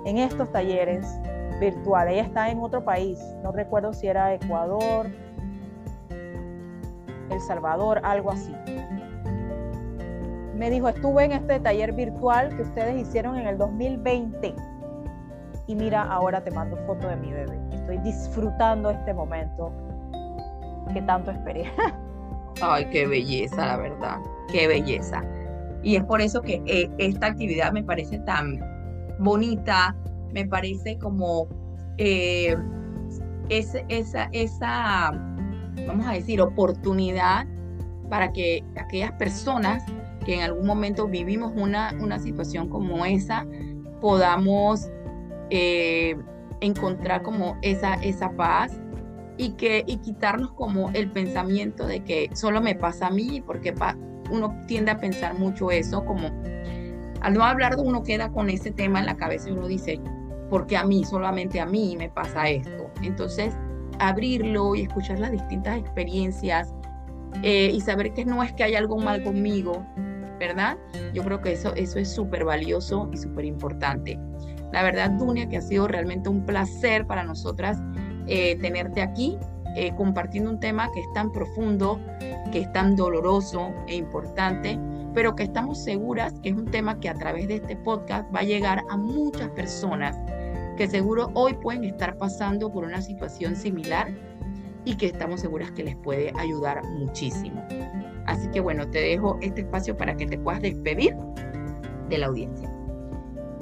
en 0.04 0.18
estos 0.18 0.50
talleres 0.50 1.06
virtuales. 1.60 2.14
Ella 2.14 2.22
está 2.24 2.50
en 2.50 2.60
otro 2.60 2.84
país, 2.84 3.20
no 3.42 3.52
recuerdo 3.52 3.92
si 3.92 4.08
era 4.08 4.34
Ecuador, 4.34 5.06
El 7.30 7.40
Salvador, 7.40 8.00
algo 8.02 8.32
así 8.32 8.52
me 10.62 10.70
dijo, 10.70 10.88
estuve 10.88 11.24
en 11.24 11.32
este 11.32 11.58
taller 11.58 11.92
virtual 11.92 12.54
que 12.54 12.62
ustedes 12.62 12.94
hicieron 12.94 13.36
en 13.36 13.48
el 13.48 13.58
2020 13.58 14.54
y 15.66 15.74
mira, 15.74 16.04
ahora 16.04 16.44
te 16.44 16.52
mando 16.52 16.76
foto 16.86 17.08
de 17.08 17.16
mi 17.16 17.32
bebé. 17.32 17.61
Disfrutando 17.98 18.90
este 18.90 19.14
momento 19.14 19.72
que 20.92 21.02
tanto 21.02 21.30
esperé. 21.30 21.64
Ay, 22.62 22.86
qué 22.90 23.06
belleza, 23.06 23.66
la 23.66 23.76
verdad, 23.76 24.18
qué 24.50 24.68
belleza. 24.68 25.24
Y 25.82 25.96
es 25.96 26.04
por 26.04 26.20
eso 26.20 26.42
que 26.42 26.62
eh, 26.66 26.90
esta 26.98 27.26
actividad 27.26 27.72
me 27.72 27.82
parece 27.82 28.18
tan 28.20 28.60
bonita, 29.18 29.96
me 30.32 30.46
parece 30.46 30.98
como 30.98 31.48
eh, 31.98 32.56
esa, 33.48 34.28
esa, 34.32 35.10
vamos 35.86 36.06
a 36.06 36.12
decir, 36.12 36.40
oportunidad 36.40 37.46
para 38.08 38.32
que 38.32 38.64
aquellas 38.76 39.12
personas 39.12 39.84
que 40.24 40.34
en 40.34 40.42
algún 40.42 40.66
momento 40.66 41.08
vivimos 41.08 41.52
una, 41.56 41.94
una 42.00 42.18
situación 42.18 42.68
como 42.68 43.04
esa, 43.04 43.46
podamos 44.00 44.88
eh, 45.50 46.16
encontrar 46.62 47.22
como 47.22 47.58
esa, 47.62 47.94
esa 47.94 48.30
paz 48.30 48.80
y, 49.36 49.50
que, 49.50 49.84
y 49.86 49.98
quitarnos 49.98 50.52
como 50.52 50.90
el 50.94 51.10
pensamiento 51.10 51.86
de 51.86 52.02
que 52.04 52.30
solo 52.34 52.60
me 52.60 52.74
pasa 52.74 53.08
a 53.08 53.10
mí, 53.10 53.42
porque 53.44 53.74
uno 54.30 54.56
tiende 54.66 54.90
a 54.90 54.98
pensar 54.98 55.34
mucho 55.38 55.70
eso, 55.70 56.04
como 56.04 56.28
al 57.20 57.34
no 57.34 57.44
hablar 57.44 57.76
uno 57.78 58.02
queda 58.02 58.30
con 58.30 58.50
ese 58.50 58.70
tema 58.70 59.00
en 59.00 59.06
la 59.06 59.16
cabeza 59.16 59.48
y 59.48 59.52
uno 59.52 59.68
dice, 59.68 60.00
porque 60.50 60.76
a 60.76 60.84
mí, 60.84 61.04
solamente 61.04 61.60
a 61.60 61.66
mí 61.66 61.94
me 61.96 62.10
pasa 62.10 62.48
esto. 62.48 62.90
Entonces, 63.02 63.56
abrirlo 63.98 64.74
y 64.74 64.82
escuchar 64.82 65.18
las 65.18 65.30
distintas 65.30 65.78
experiencias 65.78 66.74
eh, 67.42 67.70
y 67.72 67.80
saber 67.80 68.12
que 68.12 68.24
no 68.24 68.42
es 68.42 68.52
que 68.52 68.64
hay 68.64 68.74
algo 68.74 68.98
mal 68.98 69.22
conmigo, 69.22 69.86
¿verdad? 70.38 70.76
Yo 71.14 71.22
creo 71.22 71.40
que 71.40 71.52
eso, 71.52 71.74
eso 71.74 71.98
es 71.98 72.12
súper 72.12 72.44
valioso 72.44 73.08
y 73.12 73.16
súper 73.16 73.44
importante. 73.44 74.18
La 74.72 74.82
verdad, 74.82 75.10
Dunia, 75.10 75.48
que 75.48 75.58
ha 75.58 75.62
sido 75.62 75.86
realmente 75.86 76.28
un 76.28 76.44
placer 76.44 77.06
para 77.06 77.24
nosotras 77.24 77.78
eh, 78.26 78.56
tenerte 78.56 79.02
aquí, 79.02 79.38
eh, 79.76 79.94
compartiendo 79.96 80.50
un 80.50 80.60
tema 80.60 80.90
que 80.92 81.00
es 81.00 81.12
tan 81.12 81.30
profundo, 81.32 82.00
que 82.50 82.60
es 82.60 82.72
tan 82.72 82.96
doloroso 82.96 83.70
e 83.86 83.96
importante, 83.96 84.78
pero 85.14 85.36
que 85.36 85.42
estamos 85.42 85.82
seguras 85.82 86.34
que 86.42 86.50
es 86.50 86.54
un 86.54 86.66
tema 86.66 86.98
que 87.00 87.08
a 87.08 87.14
través 87.14 87.48
de 87.48 87.56
este 87.56 87.76
podcast 87.76 88.32
va 88.34 88.40
a 88.40 88.44
llegar 88.44 88.82
a 88.90 88.96
muchas 88.96 89.50
personas 89.50 90.16
que 90.76 90.88
seguro 90.88 91.30
hoy 91.34 91.52
pueden 91.54 91.84
estar 91.84 92.16
pasando 92.16 92.72
por 92.72 92.84
una 92.84 93.02
situación 93.02 93.56
similar 93.56 94.08
y 94.84 94.96
que 94.96 95.06
estamos 95.06 95.40
seguras 95.40 95.70
que 95.72 95.84
les 95.84 95.96
puede 95.96 96.32
ayudar 96.38 96.82
muchísimo. 96.84 97.62
Así 98.26 98.48
que 98.48 98.60
bueno, 98.60 98.88
te 98.88 99.00
dejo 99.00 99.38
este 99.42 99.62
espacio 99.62 99.96
para 99.96 100.16
que 100.16 100.26
te 100.26 100.38
puedas 100.38 100.62
despedir 100.62 101.14
de 102.08 102.18
la 102.18 102.26
audiencia. 102.26 102.71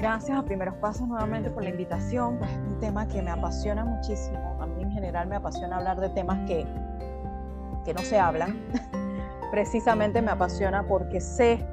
Gracias 0.01 0.39
a 0.39 0.43
Primeros 0.43 0.77
Pasos 0.77 1.07
nuevamente 1.07 1.51
por 1.51 1.63
la 1.63 1.69
invitación. 1.69 2.39
Pues, 2.39 2.51
es 2.51 2.57
un 2.57 2.81
tema 2.81 3.07
que 3.07 3.21
me 3.21 3.31
apasiona 3.31 3.85
muchísimo. 3.85 4.57
A 4.59 4.65
mí 4.65 4.83
en 4.83 4.91
general 4.93 5.29
me 5.29 5.37
apasiona 5.37 5.77
hablar 5.77 6.01
de 6.01 6.09
temas 6.09 6.39
que, 6.49 6.67
que 7.85 7.93
no 7.93 8.01
se 8.01 8.19
hablan. 8.19 8.59
Precisamente 9.51 10.23
me 10.23 10.31
apasiona 10.31 10.87
porque 10.89 11.21
sé 11.21 11.67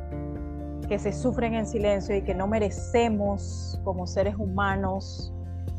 que 0.89 0.99
se 0.99 1.13
sufren 1.13 1.53
en 1.53 1.65
silencio 1.65 2.17
y 2.17 2.21
que 2.21 2.35
no 2.35 2.47
merecemos 2.47 3.79
como 3.85 4.05
seres 4.05 4.35
humanos 4.35 5.31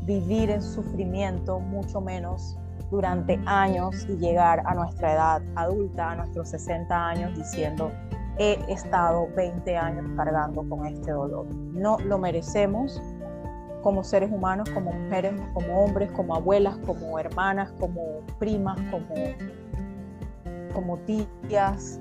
vivir 0.05 0.49
en 0.49 0.63
sufrimiento, 0.63 1.59
mucho 1.59 2.01
menos 2.01 2.57
durante 2.89 3.39
años 3.45 4.07
y 4.09 4.17
llegar 4.17 4.63
a 4.65 4.73
nuestra 4.73 5.13
edad 5.13 5.41
adulta, 5.55 6.11
a 6.11 6.15
nuestros 6.15 6.49
60 6.49 7.09
años, 7.09 7.37
diciendo, 7.37 7.91
he 8.39 8.57
estado 8.69 9.27
20 9.35 9.77
años 9.77 10.05
cargando 10.15 10.67
con 10.67 10.85
este 10.85 11.11
dolor. 11.11 11.45
No 11.53 11.99
lo 11.99 12.17
merecemos 12.17 13.01
como 13.83 14.03
seres 14.03 14.31
humanos, 14.31 14.69
como 14.69 14.93
mujeres, 14.93 15.33
como 15.53 15.83
hombres, 15.83 16.09
como 16.11 16.35
abuelas, 16.35 16.77
como 16.85 17.19
hermanas, 17.19 17.71
como 17.79 18.21
primas, 18.39 18.79
como, 18.91 19.13
como 20.73 20.97
tías, 20.99 21.99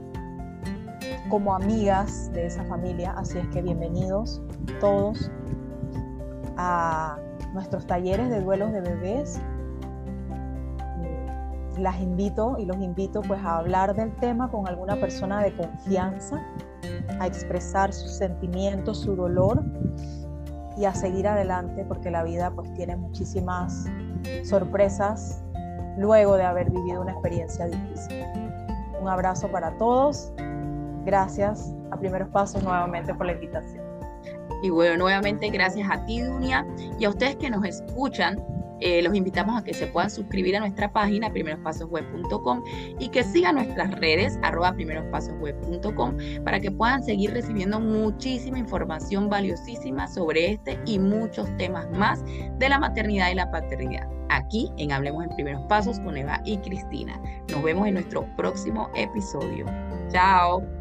como 1.29 1.55
amigas 1.55 2.33
de 2.33 2.46
esa 2.46 2.64
familia. 2.64 3.12
Así 3.16 3.38
es 3.38 3.46
que 3.48 3.61
bienvenidos 3.61 4.40
todos 4.81 5.31
a 6.57 7.18
nuestros 7.53 7.85
talleres 7.87 8.31
de 8.31 8.40
duelos 8.40 8.72
de 8.72 8.81
bebés 8.81 9.40
las 11.79 12.01
invito 12.01 12.57
y 12.59 12.67
los 12.67 12.77
invito 12.79 13.23
pues 13.23 13.41
a 13.45 13.59
hablar 13.59 13.95
del 13.95 14.14
tema 14.17 14.51
con 14.51 14.67
alguna 14.69 14.97
persona 14.97 15.43
de 15.43 15.55
confianza, 15.57 16.43
a 17.21 17.27
expresar 17.27 17.93
sus 17.93 18.12
sentimientos, 18.12 18.99
su 19.01 19.14
dolor 19.17 19.62
y 20.77 20.85
a 20.85 20.95
seguir 20.95 21.27
adelante 21.27 21.85
porque 21.85 22.11
la 22.11 22.23
vida 22.23 22.51
pues 22.51 22.73
tiene 22.75 22.97
muchísimas 22.97 23.87
sorpresas 24.45 25.43
luego 25.99 26.37
de 26.37 26.45
haber 26.45 26.71
vivido 26.71 27.01
una 27.03 27.12
experiencia 27.12 27.67
difícil. 27.67 28.25
Un 29.01 29.09
abrazo 29.09 29.49
para 29.49 29.77
todos. 29.79 30.33
Gracias 31.05 31.75
a 31.91 31.97
Primeros 31.97 32.29
Pasos 32.29 32.62
nuevamente 32.62 33.14
por 33.14 33.27
la 33.27 33.33
invitación. 33.33 33.83
Y 34.62 34.71
bueno, 34.71 34.97
nuevamente 34.97 35.49
gracias 35.51 35.88
a 35.91 36.05
ti, 36.05 36.21
Dunia, 36.21 36.67
y 36.99 37.05
a 37.05 37.11
ustedes 37.11 37.37
que 37.37 37.49
nos 37.49 37.64
escuchan 37.64 38.43
eh, 38.81 39.03
los 39.03 39.14
invitamos 39.14 39.61
a 39.61 39.64
que 39.64 39.75
se 39.75 39.87
puedan 39.87 40.11
suscribir 40.11 40.57
a 40.57 40.61
nuestra 40.61 40.93
página 40.93 41.31
primerospasosweb.com 41.31 42.62
y 42.99 43.09
que 43.09 43.25
sigan 43.25 43.57
nuestras 43.57 43.91
redes 43.99 44.38
arroba 44.43 44.73
primerospasosweb.com 44.73 46.17
para 46.45 46.61
que 46.61 46.71
puedan 46.71 47.03
seguir 47.03 47.33
recibiendo 47.33 47.81
muchísima 47.81 48.59
información 48.59 49.29
valiosísima 49.29 50.07
sobre 50.07 50.53
este 50.53 50.79
y 50.87 50.99
muchos 50.99 51.49
temas 51.57 51.91
más 51.91 52.23
de 52.59 52.69
la 52.69 52.79
maternidad 52.79 53.31
y 53.31 53.35
la 53.35 53.51
paternidad. 53.51 54.09
Aquí 54.31 54.71
en 54.77 54.93
Hablemos 54.93 55.25
en 55.25 55.31
Primeros 55.31 55.62
Pasos 55.69 55.99
con 56.01 56.17
Eva 56.17 56.41
y 56.45 56.59
Cristina. 56.59 57.20
Nos 57.51 57.62
vemos 57.62 57.87
en 57.87 57.95
nuestro 57.95 58.26
próximo 58.37 58.91
episodio. 58.95 59.64
Chao. 60.11 60.78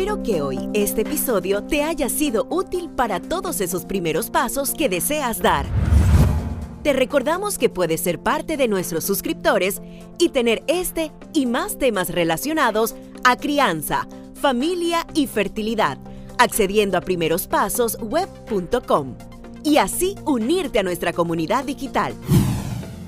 Espero 0.00 0.22
que 0.22 0.40
hoy 0.40 0.70
este 0.72 1.02
episodio 1.02 1.62
te 1.62 1.82
haya 1.82 2.08
sido 2.08 2.46
útil 2.48 2.88
para 2.88 3.20
todos 3.20 3.60
esos 3.60 3.84
primeros 3.84 4.30
pasos 4.30 4.72
que 4.72 4.88
deseas 4.88 5.40
dar. 5.40 5.66
Te 6.82 6.94
recordamos 6.94 7.58
que 7.58 7.68
puedes 7.68 8.00
ser 8.00 8.18
parte 8.18 8.56
de 8.56 8.66
nuestros 8.66 9.04
suscriptores 9.04 9.82
y 10.16 10.30
tener 10.30 10.62
este 10.68 11.12
y 11.34 11.44
más 11.44 11.76
temas 11.76 12.08
relacionados 12.08 12.94
a 13.24 13.36
crianza, 13.36 14.08
familia 14.32 15.06
y 15.12 15.26
fertilidad, 15.26 15.98
accediendo 16.38 16.96
a 16.96 17.02
primerospasosweb.com 17.02 19.16
y 19.64 19.76
así 19.76 20.14
unirte 20.24 20.78
a 20.78 20.82
nuestra 20.82 21.12
comunidad 21.12 21.64
digital. 21.64 22.14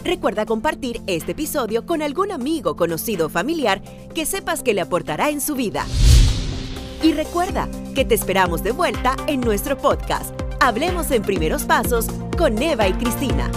Recuerda 0.05 0.45
compartir 0.45 1.01
este 1.07 1.33
episodio 1.33 1.87
con 1.87 2.03
algún 2.03 2.33
amigo, 2.33 2.77
conocido 2.77 3.29
o 3.29 3.31
familiar 3.31 3.81
que 4.15 4.27
sepas 4.27 4.63
que 4.63 4.75
le 4.75 4.83
aportará 4.83 5.31
en 5.31 5.41
su 5.41 5.55
vida. 5.55 5.87
Y 7.03 7.13
recuerda 7.13 7.69
que 7.97 8.05
te 8.05 8.15
esperamos 8.15 8.63
de 8.63 8.71
vuelta 8.71 9.17
en 9.27 9.41
nuestro 9.41 9.77
podcast, 9.77 10.31
Hablemos 10.61 11.11
en 11.11 11.23
Primeros 11.23 11.65
Pasos 11.65 12.07
con 12.39 12.63
Eva 12.63 12.87
y 12.87 12.93
Cristina. 12.93 13.51